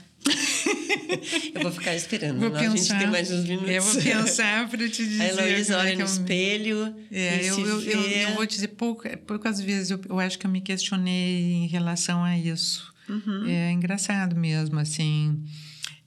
Eu 1.54 1.62
vou 1.62 1.72
ficar 1.72 1.96
esperando. 1.96 2.40
Vou 2.40 2.52
pensar, 2.52 2.68
a 2.68 2.78
gente 2.78 2.98
tem 2.98 3.08
mais 3.08 3.32
uns 3.32 3.44
minutos. 3.46 3.70
Eu 3.70 3.82
vou 3.82 4.02
pensar 4.02 4.70
para 4.70 4.90
te 4.90 5.06
dizer. 5.06 5.22
A 5.22 5.28
Heloísa 5.28 5.78
olha 5.78 5.90
é 5.90 5.96
no 5.96 6.02
eu... 6.02 6.06
espelho. 6.06 6.96
É, 7.12 7.50
eu, 7.50 7.60
eu, 7.60 7.82
eu, 7.82 8.02
eu, 8.02 8.34
vou 8.34 8.46
dizer, 8.46 8.70
pouco, 8.70 9.04
poucas 9.20 9.62
vezes 9.62 9.92
eu, 9.92 10.02
eu 10.10 10.20
acho 10.20 10.40
que 10.40 10.46
eu 10.46 10.52
me 10.52 10.62
questionei 10.62 11.54
em 11.54 11.68
relação 11.68 12.24
a 12.24 12.38
isso. 12.38 12.94
Uhum. 13.08 13.48
É 13.48 13.72
engraçado 13.72 14.36
mesmo, 14.36 14.80
assim. 14.80 15.44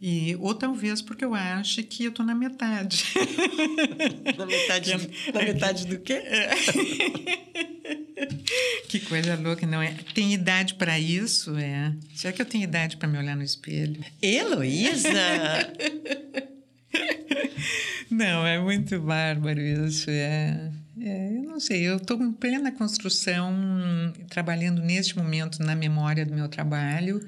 E, 0.00 0.36
ou 0.36 0.54
talvez 0.54 1.02
porque 1.02 1.24
eu 1.24 1.34
acho 1.34 1.82
que 1.82 2.04
eu 2.04 2.10
estou 2.10 2.24
na 2.24 2.34
metade. 2.34 3.04
na 4.38 4.46
metade, 4.46 4.92
na 5.34 5.42
metade 5.42 5.86
do 5.86 5.98
quê? 5.98 6.22
que 8.88 9.00
coisa 9.00 9.36
louca, 9.36 9.66
não 9.66 9.82
é? 9.82 9.94
Tem 10.14 10.32
idade 10.32 10.74
para 10.74 10.98
isso, 10.98 11.56
é? 11.56 11.92
Será 12.14 12.32
que 12.32 12.42
eu 12.42 12.46
tenho 12.46 12.64
idade 12.64 12.96
para 12.96 13.08
me 13.08 13.18
olhar 13.18 13.36
no 13.36 13.42
espelho? 13.42 14.04
Heloísa! 14.22 15.10
não, 18.10 18.46
é 18.46 18.58
muito 18.58 19.00
bárbaro 19.00 19.60
isso, 19.60 20.10
é... 20.10 20.70
É, 21.00 21.36
eu 21.36 21.44
não 21.44 21.60
sei, 21.60 21.82
eu 21.82 21.96
estou 21.96 22.20
em 22.20 22.32
plena 22.32 22.72
construção, 22.72 23.54
trabalhando 24.28 24.82
neste 24.82 25.16
momento 25.16 25.62
na 25.62 25.76
memória 25.76 26.26
do 26.26 26.34
meu 26.34 26.48
trabalho. 26.48 27.24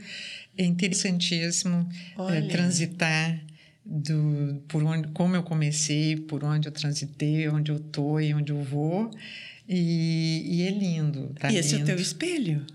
É 0.59 0.65
interessantíssimo 0.65 1.89
é, 2.31 2.41
transitar 2.43 3.41
do, 3.85 4.63
por 4.69 4.83
onde, 4.83 5.09
como 5.09 5.37
eu 5.37 5.43
comecei, 5.43 6.17
por 6.17 6.45
onde 6.45 6.69
eu 6.69 6.73
transitei, 6.73 7.49
onde 7.49 7.71
eu 7.71 7.77
estou 7.77 8.21
e 8.21 8.35
onde 8.35 8.53
eu 8.53 8.63
vou. 8.63 9.11
E, 9.73 10.43
e 10.47 10.63
é 10.67 10.71
lindo. 10.73 11.33
Tá 11.39 11.49
e 11.49 11.57
esse 11.57 11.77
lindo. 11.77 11.83
é 11.83 11.93
o 11.93 11.97
teu 11.97 12.03
espelho? 12.03 12.67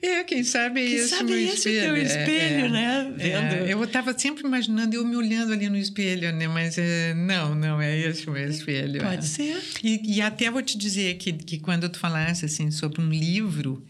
É, 0.00 0.22
quem 0.22 0.44
sabe 0.44 0.82
é 0.82 0.86
quem 0.86 0.94
esse 0.94 1.08
sabe 1.08 1.24
meu 1.32 1.40
esse 1.40 1.56
espelho. 1.56 1.82
teu 1.82 1.96
espelho, 1.96 2.64
é, 2.66 2.68
né? 2.68 3.12
Vendo. 3.16 3.54
É, 3.66 3.72
eu 3.72 3.82
estava 3.82 4.16
sempre 4.16 4.46
imaginando 4.46 4.94
eu 4.94 5.04
me 5.04 5.16
olhando 5.16 5.52
ali 5.52 5.68
no 5.68 5.76
espelho, 5.76 6.32
né? 6.32 6.46
Mas 6.46 6.78
é, 6.78 7.12
não, 7.12 7.56
não, 7.56 7.82
é 7.82 7.98
esse 7.98 8.28
o 8.28 8.30
meu 8.30 8.48
espelho. 8.48 9.00
Pode 9.00 9.16
é. 9.16 9.22
ser. 9.22 9.60
E, 9.82 10.16
e, 10.16 10.20
até 10.22 10.48
vou 10.48 10.62
te 10.62 10.78
dizer 10.78 11.16
que, 11.16 11.32
que 11.32 11.58
quando 11.58 11.88
tu 11.88 11.98
falasse 11.98 12.44
assim, 12.44 12.70
sobre 12.70 13.00
um 13.00 13.08
livro, 13.08 13.84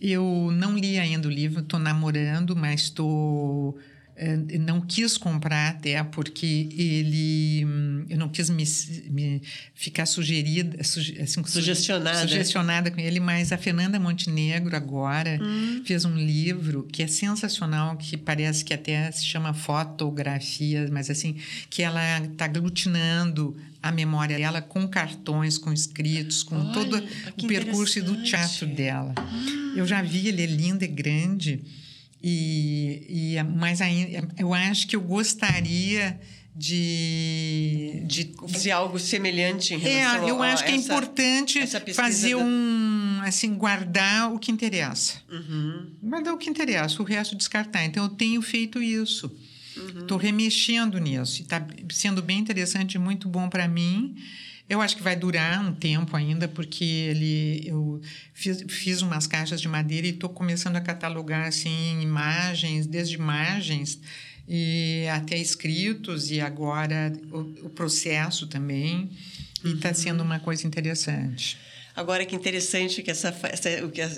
eu 0.00 0.50
não 0.52 0.78
li 0.78 1.00
ainda 1.00 1.26
o 1.26 1.30
livro, 1.30 1.58
estou 1.58 1.80
namorando, 1.80 2.54
mas 2.54 2.82
estou 2.82 3.76
eh, 3.78 3.95
não 4.60 4.80
quis 4.80 5.18
comprar 5.18 5.70
até 5.70 6.02
porque 6.02 6.68
ele 6.72 7.64
hum, 7.66 8.06
eu 8.08 8.16
não 8.16 8.30
quis 8.30 8.48
me, 8.48 8.64
me 9.10 9.42
ficar 9.74 10.06
sugerida 10.06 10.78
assim, 10.80 11.44
sugestionada 11.44 12.20
sugestionada 12.20 12.90
com 12.90 12.98
ele 12.98 13.20
mas 13.20 13.52
a 13.52 13.58
Fernanda 13.58 14.00
Montenegro 14.00 14.74
agora 14.74 15.38
hum. 15.42 15.82
fez 15.84 16.06
um 16.06 16.16
livro 16.16 16.88
que 16.90 17.02
é 17.02 17.06
sensacional 17.06 17.96
que 17.98 18.16
parece 18.16 18.64
que 18.64 18.72
até 18.72 19.10
se 19.10 19.26
chama 19.26 19.52
fotografia 19.52 20.88
mas 20.90 21.10
assim 21.10 21.36
que 21.68 21.82
ela 21.82 22.20
está 22.20 22.46
aglutinando 22.46 23.54
a 23.82 23.92
memória 23.92 24.38
dela 24.38 24.62
com 24.62 24.88
cartões 24.88 25.58
com 25.58 25.72
escritos 25.72 26.42
com 26.42 26.56
Olha, 26.56 26.72
todo 26.72 27.04
o 27.42 27.46
percurso 27.46 28.02
do 28.02 28.22
teatro 28.22 28.66
dela 28.66 29.14
hum. 29.18 29.74
eu 29.76 29.86
já 29.86 30.00
vi 30.00 30.28
ele 30.28 30.42
é 30.42 30.46
lindo 30.46 30.82
é 30.82 30.88
grande 30.88 31.60
e, 32.22 33.34
e 33.36 33.42
mas 33.42 33.80
ainda 33.80 34.28
eu 34.38 34.52
acho 34.52 34.86
que 34.86 34.96
eu 34.96 35.00
gostaria 35.00 36.18
de, 36.54 38.02
de 38.06 38.32
fazer 38.48 38.70
algo 38.70 38.98
semelhante 38.98 39.74
em 39.74 39.78
relação 39.78 40.26
é, 40.26 40.30
eu 40.30 40.42
acho 40.42 40.64
que 40.64 40.70
é 40.70 40.76
importante 40.76 41.66
fazer 41.92 42.34
da... 42.34 42.42
um 42.42 43.20
assim 43.22 43.54
guardar 43.54 44.32
o 44.32 44.38
que 44.38 44.50
interessa. 44.50 45.20
Uhum. 45.30 45.90
guardar 46.02 46.32
o 46.32 46.38
que 46.38 46.48
interessa 46.48 47.02
o 47.02 47.04
resto 47.04 47.36
descartar. 47.36 47.84
Então 47.84 48.04
eu 48.04 48.08
tenho 48.08 48.40
feito 48.40 48.82
isso. 48.82 49.30
Estou 49.76 50.16
uhum. 50.16 50.22
remexendo 50.22 50.98
nisso. 50.98 51.42
Está 51.42 51.66
sendo 51.90 52.22
bem 52.22 52.38
interessante 52.38 52.98
muito 52.98 53.28
bom 53.28 53.50
para 53.50 53.68
mim 53.68 54.16
eu 54.68 54.80
acho 54.80 54.96
que 54.96 55.02
vai 55.02 55.14
durar 55.14 55.60
um 55.64 55.72
tempo 55.72 56.16
ainda, 56.16 56.48
porque 56.48 56.84
ele, 56.84 57.62
eu 57.66 58.00
fiz, 58.34 58.64
fiz 58.68 59.02
umas 59.02 59.26
caixas 59.26 59.60
de 59.60 59.68
madeira 59.68 60.06
e 60.06 60.10
estou 60.10 60.28
começando 60.28 60.76
a 60.76 60.80
catalogar 60.80 61.46
assim, 61.46 62.00
imagens, 62.00 62.86
desde 62.86 63.14
imagens 63.14 64.00
e 64.48 65.06
até 65.12 65.36
escritos, 65.36 66.30
e 66.30 66.40
agora 66.40 67.12
o, 67.30 67.66
o 67.66 67.70
processo 67.70 68.46
também. 68.46 69.10
E 69.64 69.72
está 69.72 69.88
uhum. 69.88 69.94
sendo 69.94 70.22
uma 70.22 70.40
coisa 70.40 70.66
interessante. 70.66 71.58
Agora 71.96 72.26
que 72.26 72.36
interessante 72.36 73.02
que 73.02 73.10
essa, 73.10 73.34
essa 73.44 73.70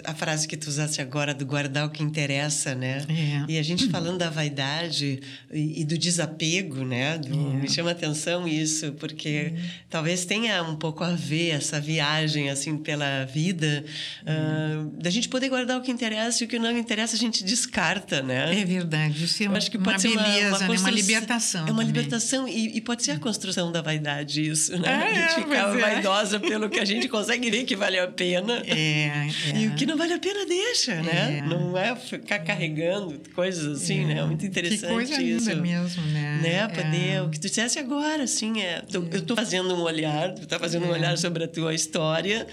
a 0.03 0.13
frase 0.13 0.49
que 0.49 0.57
tu 0.57 0.67
usaste 0.67 1.01
agora 1.01 1.33
do 1.33 1.47
guardar 1.47 1.87
o 1.87 1.91
que 1.91 2.03
interessa, 2.03 2.75
né? 2.75 3.07
É. 3.09 3.53
E 3.53 3.57
a 3.57 3.63
gente 3.63 3.89
falando 3.89 4.19
da 4.19 4.29
vaidade 4.29 5.21
e, 5.53 5.83
e 5.83 5.85
do 5.85 5.97
desapego, 5.97 6.85
né? 6.85 7.17
Do, 7.19 7.33
é. 7.33 7.55
Me 7.61 7.71
chama 7.71 7.93
atenção 7.93 8.49
isso, 8.49 8.93
porque 8.95 9.53
é. 9.55 9.63
talvez 9.89 10.25
tenha 10.25 10.61
um 10.65 10.75
pouco 10.75 11.05
a 11.05 11.11
ver 11.11 11.51
essa 11.51 11.81
viagem 11.81 12.51
assim 12.51 12.77
pela 12.77 13.25
vida, 13.27 13.85
uh, 14.23 14.91
da 15.01 15.09
gente 15.09 15.29
poder 15.29 15.49
guardar 15.49 15.79
o 15.79 15.81
que 15.81 15.93
interessa 15.93 16.43
e 16.43 16.47
o 16.47 16.49
que 16.49 16.59
não 16.59 16.77
interessa 16.77 17.15
a 17.15 17.19
gente 17.19 17.45
descarta, 17.45 18.21
né? 18.23 18.61
É 18.61 18.65
verdade. 18.65 19.25
Isso 19.25 19.41
é 19.45 19.47
uma, 19.47 19.57
acho 19.57 19.71
que 19.71 19.79
pode 19.79 19.91
uma 19.91 19.99
ser 19.99 20.09
beleza, 20.09 20.49
uma, 20.49 20.59
uma, 20.59 20.75
né? 20.75 20.81
uma 20.81 20.91
libertação. 20.91 21.61
É 21.61 21.71
uma 21.71 21.85
também. 21.85 21.87
libertação 21.87 22.49
e, 22.49 22.77
e, 22.77 22.81
pode 22.81 23.05
ser 23.05 23.13
a 23.13 23.19
construção 23.21 23.71
da 23.71 23.81
vaidade 23.81 24.49
isso, 24.49 24.77
né? 24.77 24.89
a 24.89 25.15
gente 25.15 25.41
é, 25.41 25.43
ficar 25.45 25.77
é. 25.77 25.81
vaidosa 25.81 26.41
pelo 26.41 26.69
que 26.69 26.81
a 26.81 26.85
gente 26.85 27.09
consegue 27.09 27.49
ver 27.49 27.68
que 27.69 27.77
vale 27.77 27.99
a 27.99 28.09
pena. 28.09 28.63
É, 28.67 29.29
é. 29.53 29.61
E 29.61 29.69
o 29.69 29.75
que 29.75 29.85
não 29.85 29.97
vale 29.97 30.15
a 30.15 30.19
pena, 30.19 30.47
deixa, 30.47 31.03
né? 31.03 31.39
É. 31.39 31.43
Não 31.43 31.77
é 31.77 31.95
ficar 31.95 32.39
carregando 32.39 33.21
coisas 33.35 33.83
assim, 33.83 34.07
né? 34.07 34.25
Muito 34.25 34.47
interessante 34.47 34.81
que 34.81 34.87
coisa 34.87 35.23
isso. 35.23 35.51
Linda 35.51 35.63
mesmo, 35.63 36.03
né? 36.07 36.41
né? 36.43 36.69
Poder, 36.69 37.23
o 37.23 37.29
que 37.29 37.39
tu 37.39 37.47
dissesse 37.47 37.79
agora, 37.79 38.23
assim, 38.23 38.63
é, 38.63 38.81
tô, 38.81 39.03
eu 39.03 39.19
estou 39.19 39.37
fazendo 39.37 39.75
um 39.75 39.83
olhar, 39.83 40.33
tu 40.35 40.47
tá 40.47 40.59
fazendo 40.59 40.87
um 40.87 40.91
olhar 40.91 41.19
sobre 41.19 41.45
a 41.45 41.49
tua 41.49 41.75
história 41.75 42.47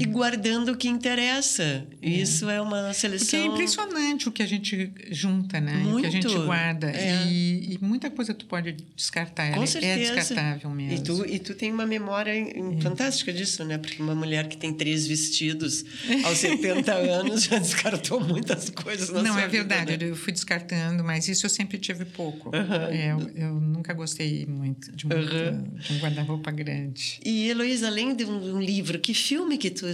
e 0.00 0.04
guardando 0.06 0.72
o 0.72 0.76
que 0.76 0.88
interessa. 0.88 1.86
Isso 2.00 2.48
é 2.48 2.60
uma 2.60 2.94
seleção. 2.94 3.26
Porque 3.26 3.36
é 3.36 3.44
impressionante 3.44 4.28
o 4.28 4.32
que 4.32 4.42
a 4.42 4.46
gente 4.46 4.90
junta, 5.10 5.60
né? 5.60 5.74
Muito. 5.74 5.98
O 5.98 6.00
que 6.00 6.06
a 6.06 6.10
gente 6.10 6.34
guarda. 6.38 6.92
E, 7.26 7.74
e, 7.74 7.78
muita 7.82 8.10
coisa 8.10 8.32
tu 8.32 8.46
pode 8.46 8.72
descartar. 8.94 9.52
Com 9.52 9.62
é 9.62 9.66
certeza. 9.66 10.12
É 10.12 10.14
descartável 10.14 10.70
mesmo. 10.70 10.94
E 10.94 11.02
tu, 11.02 11.26
e 11.26 11.38
tu 11.38 11.54
tem 11.54 11.70
uma 11.70 11.84
memória 11.84 12.32
fantástica 12.80 13.32
disso, 13.32 13.62
né? 13.62 13.76
Porque 13.76 14.00
uma 14.02 14.14
mulher 14.14 14.45
que 14.46 14.56
tem 14.56 14.72
três 14.72 15.06
vestidos 15.06 15.84
aos 16.24 16.38
70 16.38 16.92
anos 16.94 17.44
já 17.44 17.58
descartou 17.58 18.20
muitas 18.20 18.70
coisas 18.70 19.10
na 19.10 19.22
Não, 19.22 19.38
é 19.38 19.48
verdade, 19.48 19.96
né? 19.96 20.10
eu 20.10 20.16
fui 20.16 20.32
descartando, 20.32 21.04
mas 21.04 21.28
isso 21.28 21.46
eu 21.46 21.50
sempre 21.50 21.78
tive 21.78 22.04
pouco. 22.04 22.50
É, 22.54 23.12
eu, 23.12 23.30
eu, 23.34 23.60
nunca 23.60 23.92
gostei 23.92 24.46
muito 24.46 24.90
de, 24.92 25.06
muito, 25.06 25.26
de 25.28 25.92
um 25.92 25.98
guarda-roupa 25.98 26.50
grande. 26.50 27.20
E, 27.24 27.48
Heloísa, 27.48 27.86
além 27.86 28.14
de 28.14 28.24
um, 28.24 28.56
um, 28.56 28.60
livro, 28.60 28.98
que 28.98 29.14
filme 29.14 29.58
que 29.58 29.70
tu 29.70 29.86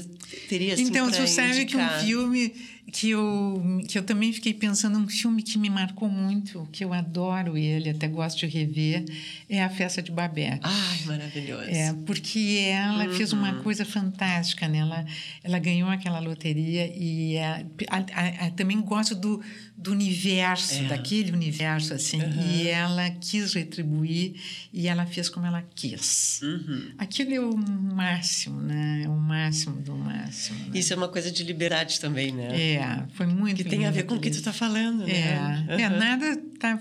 teria 0.48 0.74
assim, 0.74 0.84
Então, 0.84 1.10
tu 1.10 1.26
sabe 1.26 1.62
indicar? 1.62 1.98
que 1.98 2.04
um 2.04 2.06
filme 2.06 2.54
que 2.92 3.08
eu, 3.08 3.80
que 3.88 3.98
eu 3.98 4.02
também 4.02 4.30
fiquei 4.34 4.52
pensando 4.52 4.98
um 4.98 5.08
filme 5.08 5.42
que 5.42 5.56
me 5.58 5.70
marcou 5.70 6.10
muito, 6.10 6.68
que 6.70 6.84
eu 6.84 6.92
adoro 6.92 7.56
ele, 7.56 7.88
até 7.88 8.06
gosto 8.06 8.40
de 8.40 8.46
rever, 8.46 9.06
é 9.48 9.64
A 9.64 9.70
Festa 9.70 10.02
de 10.02 10.12
Babette. 10.12 10.60
Ai, 10.62 10.98
maravilhoso. 11.06 11.70
É, 11.70 11.94
porque 12.04 12.66
ela 12.70 13.06
uhum. 13.06 13.14
fez 13.14 13.32
uma 13.32 13.54
coisa 13.62 13.86
fantástica, 13.86 14.68
né? 14.68 14.78
Ela, 14.80 15.06
ela 15.42 15.58
ganhou 15.58 15.88
aquela 15.88 16.20
loteria 16.20 16.86
e 16.94 17.38
a, 17.38 17.64
a, 17.88 18.46
a, 18.46 18.50
também 18.50 18.78
gosto 18.82 19.14
do, 19.14 19.42
do 19.82 19.90
universo, 19.90 20.74
é. 20.74 20.84
daquele 20.84 21.32
universo, 21.32 21.92
assim. 21.92 22.22
Uhum. 22.22 22.50
E 22.52 22.68
ela 22.68 23.10
quis 23.10 23.52
retribuir 23.52 24.34
e 24.72 24.86
ela 24.86 25.04
fez 25.04 25.28
como 25.28 25.44
ela 25.44 25.62
quis. 25.74 26.40
Uhum. 26.42 26.92
Aquilo 26.96 27.34
é 27.34 27.40
o 27.40 27.56
máximo, 27.56 28.60
né? 28.60 29.02
É 29.04 29.08
o 29.08 29.16
máximo 29.16 29.80
do 29.80 29.94
máximo. 29.94 30.58
Né? 30.58 30.78
Isso 30.78 30.92
é 30.92 30.96
uma 30.96 31.08
coisa 31.08 31.30
de 31.32 31.42
liberdade 31.42 31.98
também, 31.98 32.32
né? 32.32 32.74
É, 32.74 33.04
foi 33.14 33.26
muito 33.26 33.56
Que 33.56 33.64
tem 33.64 33.84
a 33.86 33.90
ver 33.90 34.04
com 34.04 34.14
o 34.14 34.20
que 34.20 34.30
tu 34.30 34.38
está 34.38 34.52
falando, 34.52 35.04
né? 35.04 35.66
É, 35.68 35.82
é 35.82 35.88
nada 35.88 36.36
tá... 36.58 36.80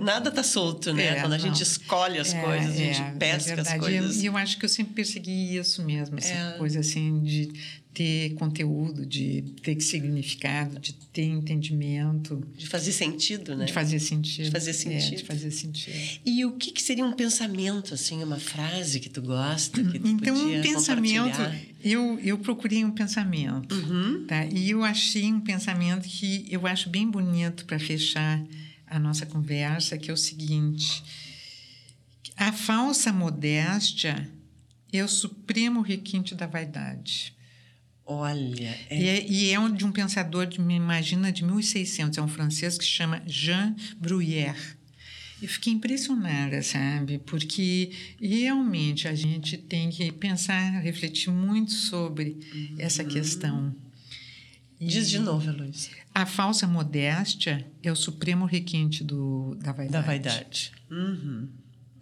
Nada 0.00 0.30
tá 0.30 0.42
solto, 0.42 0.94
né? 0.94 1.18
É, 1.18 1.20
Quando 1.20 1.34
a 1.34 1.36
não. 1.36 1.44
gente 1.44 1.62
escolhe 1.62 2.18
as 2.18 2.32
é, 2.32 2.40
coisas, 2.40 2.70
a 2.70 2.78
gente 2.78 3.02
é, 3.02 3.10
pesca 3.18 3.60
as 3.60 3.74
coisas. 3.74 4.16
E 4.22 4.26
eu, 4.26 4.32
eu 4.32 4.36
acho 4.38 4.56
que 4.56 4.64
eu 4.64 4.68
sempre 4.68 4.94
persegui 4.94 5.56
isso 5.56 5.84
mesmo, 5.84 6.16
essa 6.16 6.32
é. 6.32 6.52
coisa 6.52 6.80
assim 6.80 7.20
de 7.20 7.52
ter 7.92 8.34
conteúdo, 8.34 9.04
de 9.04 9.42
ter 9.62 9.80
significado, 9.80 10.78
de 10.78 10.92
ter 10.92 11.24
entendimento. 11.24 12.42
De 12.56 12.66
fazer 12.66 12.92
sentido, 12.92 13.56
né? 13.56 13.64
De 13.64 13.72
fazer 13.72 13.98
sentido. 13.98 14.44
De 14.44 14.50
fazer 14.50 14.72
sentido. 14.72 15.14
É, 15.14 15.16
de 15.16 15.24
fazer 15.24 15.50
sentido. 15.50 16.20
E 16.24 16.44
o 16.44 16.52
que, 16.52 16.70
que, 16.70 16.82
seria 16.82 17.04
um 17.04 17.12
pensamento, 17.12 17.94
assim, 17.94 18.22
uma 18.22 18.38
frase 18.38 19.00
que 19.00 19.08
tu 19.08 19.20
gosta, 19.20 19.82
que 19.82 19.98
tu 19.98 20.06
Então, 20.08 20.36
um 20.36 20.62
pensamento, 20.62 21.38
eu, 21.82 22.18
eu 22.20 22.38
procurei 22.38 22.84
um 22.84 22.92
pensamento, 22.92 23.74
uhum. 23.74 24.24
tá? 24.26 24.46
E 24.46 24.70
eu 24.70 24.84
achei 24.84 25.32
um 25.32 25.40
pensamento 25.40 26.08
que 26.08 26.46
eu 26.48 26.66
acho 26.66 26.88
bem 26.88 27.10
bonito 27.10 27.64
para 27.64 27.78
fechar 27.78 28.40
a 28.86 28.98
nossa 28.98 29.26
conversa, 29.26 29.98
que 29.98 30.10
é 30.10 30.14
o 30.14 30.16
seguinte: 30.16 31.02
a 32.36 32.52
falsa 32.52 33.12
modéstia 33.12 34.30
é 34.92 35.02
o 35.02 35.08
supremo 35.08 35.80
requinte 35.80 36.34
da 36.34 36.46
vaidade. 36.46 37.34
Olha. 38.12 38.76
É... 38.90 39.00
E, 39.00 39.08
é, 39.08 39.30
e 39.30 39.54
é 39.54 39.68
de 39.68 39.84
um 39.84 39.92
pensador, 39.92 40.44
de, 40.44 40.60
me 40.60 40.74
imagina, 40.74 41.30
de 41.30 41.44
1600, 41.44 42.18
é 42.18 42.22
um 42.22 42.26
francês 42.26 42.76
que 42.76 42.82
se 42.82 42.90
chama 42.90 43.22
Jean 43.24 43.76
Bruyère. 43.98 44.76
Eu 45.40 45.48
fiquei 45.48 45.72
impressionada, 45.72 46.60
sabe? 46.60 47.18
Porque 47.18 47.92
realmente 48.20 49.06
a 49.06 49.14
gente 49.14 49.56
tem 49.56 49.90
que 49.90 50.10
pensar, 50.10 50.80
refletir 50.80 51.30
muito 51.30 51.70
sobre 51.70 52.36
uhum. 52.52 52.74
essa 52.78 53.04
questão. 53.04 53.74
Diz 54.80 55.08
de 55.08 55.20
novo, 55.20 55.48
Luiz. 55.52 55.88
A 56.12 56.26
falsa 56.26 56.66
modéstia 56.66 57.64
é 57.80 57.92
o 57.92 57.96
supremo 57.96 58.44
requinte 58.44 59.04
do, 59.04 59.54
da 59.62 59.70
vaidade. 59.70 59.92
Da 59.92 60.00
vaidade. 60.00 60.72
Uhum. 60.90 61.48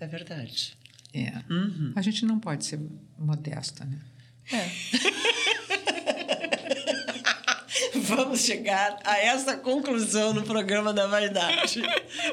É 0.01 0.07
verdade. 0.07 0.73
É. 1.12 1.42
Uhum. 1.51 1.92
A 1.94 2.01
gente 2.01 2.25
não 2.25 2.40
pode 2.40 2.64
ser 2.64 2.81
modesta, 3.18 3.85
né? 3.85 4.01
É. 4.51 5.29
vamos 8.09 8.40
chegar 8.40 8.99
a 9.05 9.18
essa 9.18 9.57
conclusão 9.57 10.33
no 10.33 10.42
programa 10.42 10.92
da 10.92 11.07
vaidade. 11.07 11.83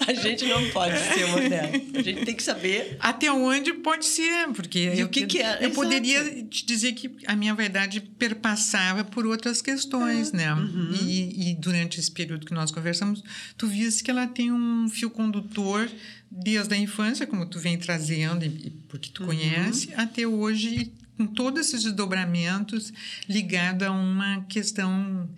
A 0.07 0.13
gente 0.13 0.45
não 0.45 0.69
pode 0.69 0.97
ser 0.97 1.27
moderno. 1.27 1.81
A 1.93 2.01
gente 2.01 2.25
tem 2.25 2.35
que 2.35 2.43
saber. 2.43 2.97
Até 2.99 3.31
onde 3.31 3.73
pode 3.73 4.05
ser, 4.05 4.47
porque. 4.53 4.79
E 4.79 4.99
eu, 4.99 5.07
o 5.07 5.09
que, 5.09 5.25
que 5.25 5.41
é? 5.41 5.55
Eu 5.55 5.69
Exato. 5.69 5.75
poderia 5.75 6.43
te 6.45 6.65
dizer 6.65 6.93
que 6.93 7.15
a 7.27 7.35
minha 7.35 7.53
vaidade 7.53 8.01
perpassava 8.01 9.03
por 9.03 9.25
outras 9.25 9.61
questões, 9.61 10.31
né? 10.31 10.53
Uhum. 10.53 10.91
E, 11.01 11.51
e, 11.51 11.55
durante 11.55 11.99
esse 11.99 12.11
período 12.11 12.45
que 12.45 12.53
nós 12.53 12.71
conversamos, 12.71 13.23
tu 13.57 13.67
viste 13.67 14.03
que 14.03 14.11
ela 14.11 14.27
tem 14.27 14.51
um 14.51 14.87
fio 14.89 15.09
condutor 15.09 15.89
desde 16.29 16.73
a 16.73 16.77
infância, 16.77 17.27
como 17.27 17.45
tu 17.45 17.59
vem 17.59 17.77
trazendo, 17.77 18.45
e 18.45 18.69
porque 18.87 19.09
tu 19.09 19.21
uhum. 19.21 19.27
conhece, 19.27 19.93
até 19.95 20.25
hoje, 20.27 20.91
com 21.17 21.25
todos 21.25 21.61
esses 21.61 21.83
desdobramentos 21.83 22.91
ligado 23.27 23.83
a 23.83 23.91
uma 23.91 24.41
questão 24.49 25.29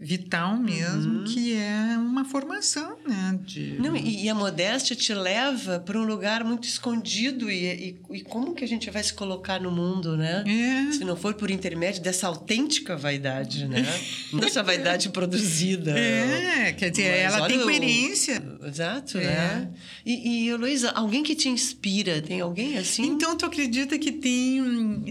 vital 0.00 0.56
mesmo, 0.56 1.18
uhum. 1.18 1.24
que 1.24 1.54
é 1.54 1.96
uma 1.98 2.24
formação, 2.24 2.96
né? 3.06 3.38
De... 3.44 3.76
Não, 3.78 3.96
e, 3.96 4.24
e 4.24 4.28
a 4.28 4.34
modéstia 4.34 4.94
te 4.94 5.12
leva 5.12 5.80
para 5.80 5.98
um 5.98 6.04
lugar 6.04 6.44
muito 6.44 6.68
escondido 6.68 7.50
e, 7.50 7.64
e, 7.66 8.00
e, 8.12 8.20
como 8.22 8.54
que 8.54 8.64
a 8.64 8.68
gente 8.68 8.90
vai 8.90 9.02
se 9.02 9.12
colocar 9.12 9.60
no 9.60 9.70
mundo, 9.70 10.16
né? 10.16 10.44
É. 10.46 10.92
Se 10.92 11.04
não 11.04 11.16
for 11.16 11.34
por 11.34 11.50
intermédio 11.50 12.02
dessa 12.02 12.28
autêntica 12.28 12.96
vaidade, 12.96 13.66
né? 13.66 13.84
dessa 14.38 14.62
vaidade 14.62 15.08
produzida. 15.08 15.98
É, 15.98 16.72
quer 16.72 16.90
dizer, 16.90 17.24
Mas 17.24 17.34
ela 17.34 17.46
tem 17.48 17.60
coerência. 17.60 18.42
O... 18.60 18.66
Exato, 18.66 19.18
é. 19.18 19.24
né? 19.24 19.70
E, 20.06 20.46
e 20.46 20.48
Heloísa, 20.48 20.90
alguém 20.90 21.22
que 21.22 21.34
te 21.34 21.48
inspira, 21.48 22.22
tem 22.22 22.40
alguém 22.40 22.78
assim? 22.78 23.04
Então, 23.06 23.36
tu 23.36 23.44
acredita 23.44 23.98
que 23.98 24.12
tem 24.12 24.60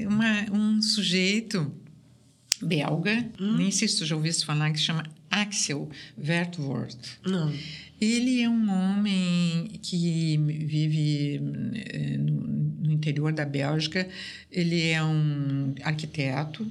uma, 0.07 0.45
um 0.51 0.81
sujeito 0.81 1.71
belga, 2.61 3.29
hum. 3.39 3.57
nem 3.57 3.71
sei 3.71 3.87
se 3.87 3.97
tu 3.97 4.05
já 4.05 4.15
ouviste 4.15 4.45
falar, 4.45 4.71
que 4.71 4.79
se 4.79 4.85
chama 4.85 5.03
Axel 5.29 5.89
Vertwoord. 6.17 6.97
Não. 7.25 7.53
Ele 7.99 8.41
é 8.41 8.49
um 8.49 8.69
homem 8.69 9.71
que 9.81 10.37
vive 10.37 11.41
eh, 11.75 12.17
no 12.17 12.91
interior 12.91 13.33
da 13.33 13.45
Bélgica. 13.45 14.07
Ele 14.51 14.89
é 14.89 15.03
um 15.03 15.73
arquiteto 15.81 16.69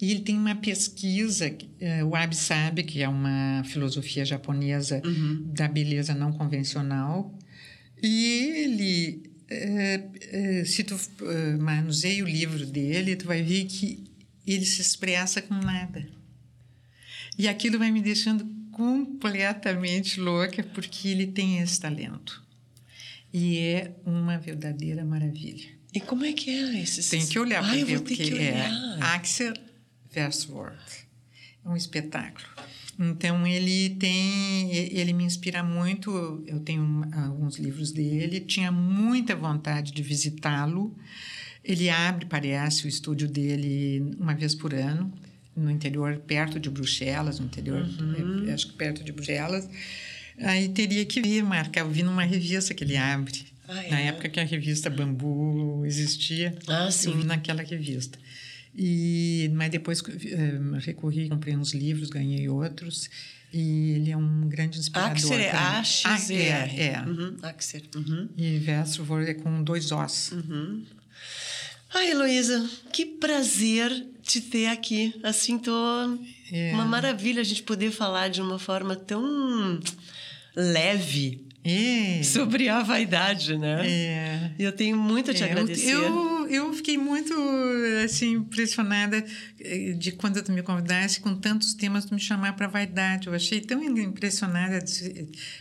e 0.00 0.10
ele 0.10 0.20
tem 0.20 0.36
uma 0.36 0.54
pesquisa, 0.54 1.54
eh, 1.80 2.04
o 2.04 2.14
Abe 2.14 2.82
que 2.84 3.02
é 3.02 3.08
uma 3.08 3.62
filosofia 3.64 4.24
japonesa 4.24 5.00
uhum. 5.04 5.50
da 5.54 5.66
beleza 5.66 6.14
não 6.14 6.32
convencional. 6.32 7.34
E 8.02 8.64
ele, 8.64 9.22
é, 9.48 10.64
se 10.64 10.84
tu 10.84 10.98
manuseia 11.58 12.24
o 12.24 12.28
livro 12.28 12.64
dele, 12.64 13.16
tu 13.16 13.26
vai 13.26 13.42
ver 13.42 13.64
que 13.64 14.09
ele 14.54 14.64
se 14.64 14.80
expressa 14.80 15.40
com 15.40 15.54
nada. 15.54 16.08
E 17.38 17.48
aquilo 17.48 17.78
vai 17.78 17.90
me 17.90 18.00
deixando 18.00 18.46
completamente 18.72 20.20
louca, 20.20 20.62
porque 20.62 21.08
ele 21.08 21.26
tem 21.26 21.58
esse 21.58 21.80
talento. 21.80 22.42
E 23.32 23.58
é 23.58 23.94
uma 24.04 24.38
verdadeira 24.38 25.04
maravilha. 25.04 25.68
E 25.92 26.00
como 26.00 26.24
é 26.24 26.32
que 26.32 26.50
é 26.50 26.80
esse? 26.80 27.08
Tem 27.10 27.26
que 27.26 27.38
olhar 27.38 27.62
para 27.62 27.84
ver, 27.84 28.00
porque 28.00 28.34
é 28.34 28.66
Axel 29.00 29.54
Versworth. 30.12 31.06
É 31.64 31.68
um 31.68 31.76
espetáculo. 31.76 32.46
Então 32.98 33.46
ele 33.46 33.90
tem, 33.90 34.74
ele 34.74 35.12
me 35.12 35.24
inspira 35.24 35.62
muito. 35.62 36.44
Eu 36.46 36.60
tenho 36.60 37.08
alguns 37.12 37.56
livros 37.56 37.92
dele. 37.92 38.40
Tinha 38.40 38.70
muita 38.70 39.34
vontade 39.34 39.92
de 39.92 40.02
visitá-lo 40.02 40.94
ele 41.64 41.90
abre, 41.90 42.26
parece, 42.26 42.86
o 42.86 42.88
estúdio 42.88 43.28
dele 43.28 44.14
uma 44.18 44.34
vez 44.34 44.54
por 44.54 44.74
ano, 44.74 45.12
no 45.56 45.70
interior, 45.70 46.16
perto 46.18 46.58
de 46.58 46.70
Bruxelas, 46.70 47.38
no 47.38 47.46
interior, 47.46 47.82
uhum. 47.82 48.48
É, 48.48 48.52
acho 48.52 48.68
que 48.68 48.72
perto 48.74 49.04
de 49.04 49.12
Bruxelas. 49.12 49.68
Aí 50.38 50.68
teria 50.68 51.04
que 51.04 51.20
vir, 51.20 51.42
marcar, 51.42 51.80
eu 51.80 51.90
vi 51.90 52.02
numa 52.02 52.24
revista 52.24 52.72
que 52.72 52.84
ele 52.84 52.96
abre. 52.96 53.44
Ah, 53.68 53.84
é? 53.84 53.90
Na 53.90 54.00
época 54.00 54.28
que 54.28 54.40
a 54.40 54.44
revista 54.44 54.88
Bambu 54.88 55.84
existia, 55.84 56.56
ah, 56.66 56.90
sim. 56.90 57.10
eu 57.10 57.18
vi 57.18 57.24
naquela 57.24 57.62
revista. 57.62 58.18
E, 58.74 59.50
mas 59.54 59.70
depois 59.70 60.00
uh, 60.00 60.04
recorri, 60.78 61.28
comprei 61.28 61.56
uns 61.56 61.74
livros, 61.74 62.08
ganhei 62.08 62.48
outros. 62.48 63.10
E 63.52 63.90
ele 63.96 64.12
é 64.12 64.16
um 64.16 64.48
grande 64.48 64.78
inspirador. 64.78 65.16
Axer 65.16 65.40
é 65.40 65.50
A-X-E-R. 65.50 66.80
É, 66.80 66.86
é. 66.92 67.02
Uhum. 67.02 67.36
Axer. 67.42 67.82
Uhum. 67.96 68.28
E 68.36 68.58
verso 68.58 69.04
é 69.26 69.34
com 69.34 69.62
dois 69.62 69.90
Os. 69.90 70.30
Uhum. 70.30 70.84
Ai, 71.92 72.12
Heloísa, 72.12 72.70
que 72.92 73.04
prazer 73.04 74.06
te 74.22 74.40
ter 74.40 74.68
aqui. 74.68 75.12
Assim, 75.24 75.58
tô. 75.58 75.72
É. 76.52 76.72
Uma 76.72 76.84
maravilha 76.84 77.40
a 77.40 77.44
gente 77.44 77.64
poder 77.64 77.90
falar 77.90 78.28
de 78.28 78.40
uma 78.40 78.58
forma 78.58 78.94
tão 78.94 79.80
leve 80.54 81.44
é. 81.64 82.22
sobre 82.22 82.68
a 82.68 82.80
vaidade, 82.80 83.58
né? 83.58 83.86
É. 83.86 84.50
E 84.56 84.62
eu 84.62 84.70
tenho 84.70 84.96
muito 84.96 85.32
a 85.32 85.34
te 85.34 85.42
agradecer. 85.42 85.90
Eu, 85.90 86.48
eu 86.48 86.72
fiquei 86.72 86.96
muito 86.96 87.34
assim 88.04 88.34
impressionada 88.34 89.24
eh, 89.60 89.92
de 89.92 90.12
quando 90.12 90.40
tu 90.42 90.52
me 90.52 90.62
convidaste 90.62 91.20
com 91.20 91.34
tantos 91.34 91.74
temas 91.74 92.04
tu 92.04 92.14
me 92.14 92.20
chamar 92.20 92.54
para 92.54 92.68
vaidade. 92.68 93.26
Eu 93.26 93.34
achei 93.34 93.60
tão 93.60 93.82
impressionada 93.82 94.78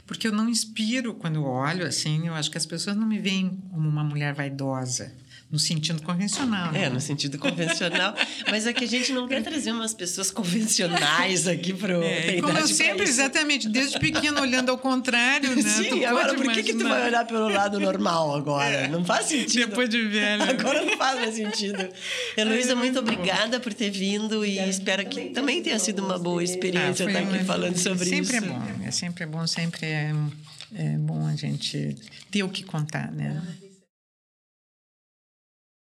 porque 0.05 0.27
eu 0.27 0.31
não 0.31 0.47
inspiro 0.47 1.15
quando 1.15 1.37
eu 1.37 1.43
olho 1.43 1.85
assim. 1.87 2.27
Eu 2.27 2.35
acho 2.35 2.51
que 2.51 2.57
as 2.57 2.67
pessoas 2.67 2.95
não 2.95 3.07
me 3.07 3.17
veem 3.17 3.59
como 3.71 3.89
uma 3.89 4.03
mulher 4.03 4.33
vaidosa 4.35 5.11
no 5.51 5.57
sentido 5.57 6.01
convencional. 6.03 6.69
É, 6.75 6.81
né? 6.81 6.89
no 6.89 7.01
sentido 7.01 7.39
convencional. 7.39 8.13
Mas 8.51 8.67
é 8.67 8.73
que 8.73 8.83
a 8.83 8.87
gente 8.87 9.11
não 9.11 9.27
quer 9.27 9.41
trazer 9.41 9.71
umas 9.71 9.93
pessoas 9.95 10.29
convencionais 10.29 11.47
aqui 11.47 11.73
para 11.73 11.97
o. 11.99 12.03
É, 12.03 12.39
como 12.41 12.57
eu 12.57 12.67
sempre, 12.67 13.03
exatamente, 13.03 13.67
desde 13.67 13.97
pequeno 13.99 14.41
olhando 14.41 14.69
ao 14.69 14.77
contrário, 14.77 15.55
né? 15.55 15.61
Sim, 15.63 15.89
Tu 15.89 16.05
agora 16.05 16.35
por 16.35 16.51
que, 16.53 16.63
que 16.63 16.73
tu 16.73 16.87
vai 16.87 17.07
olhar 17.07 17.25
pelo 17.25 17.49
lado 17.49 17.79
normal 17.81 18.35
agora? 18.35 18.87
Não 18.87 19.03
faz 19.03 19.25
sentido. 19.25 19.69
Depois 19.69 19.89
de 19.89 20.07
velho. 20.07 20.43
Agora 20.43 20.85
não 20.85 20.97
faz 20.97 21.19
mais 21.19 21.35
sentido. 21.35 21.87
Heloísa, 22.37 22.75
muito 22.75 22.99
obrigada 22.99 23.59
por 23.59 23.73
ter 23.73 23.89
vindo 23.89 24.45
e 24.45 24.59
espero 24.69 25.05
que 25.07 25.31
também 25.31 25.63
tenha 25.63 25.79
sido 25.79 26.05
uma 26.05 26.19
boa 26.19 26.43
experiência 26.43 27.05
Ah, 27.05 27.09
estar 27.09 27.19
aqui 27.23 27.37
uma- 27.37 27.43
falando 27.45 27.77
sobre 27.77 28.05
sempre 28.05 28.37
isso. 28.37 28.45
é 28.45 28.49
bom, 28.49 28.61
é 28.83 28.91
sempre 28.91 29.25
bom, 29.25 29.47
sempre 29.47 29.85
é, 29.87 30.13
é 30.75 30.89
bom 30.97 31.25
a 31.25 31.35
gente 31.35 31.95
ter 32.29 32.43
o 32.43 32.49
que 32.49 32.63
contar, 32.63 33.11
né? 33.11 33.41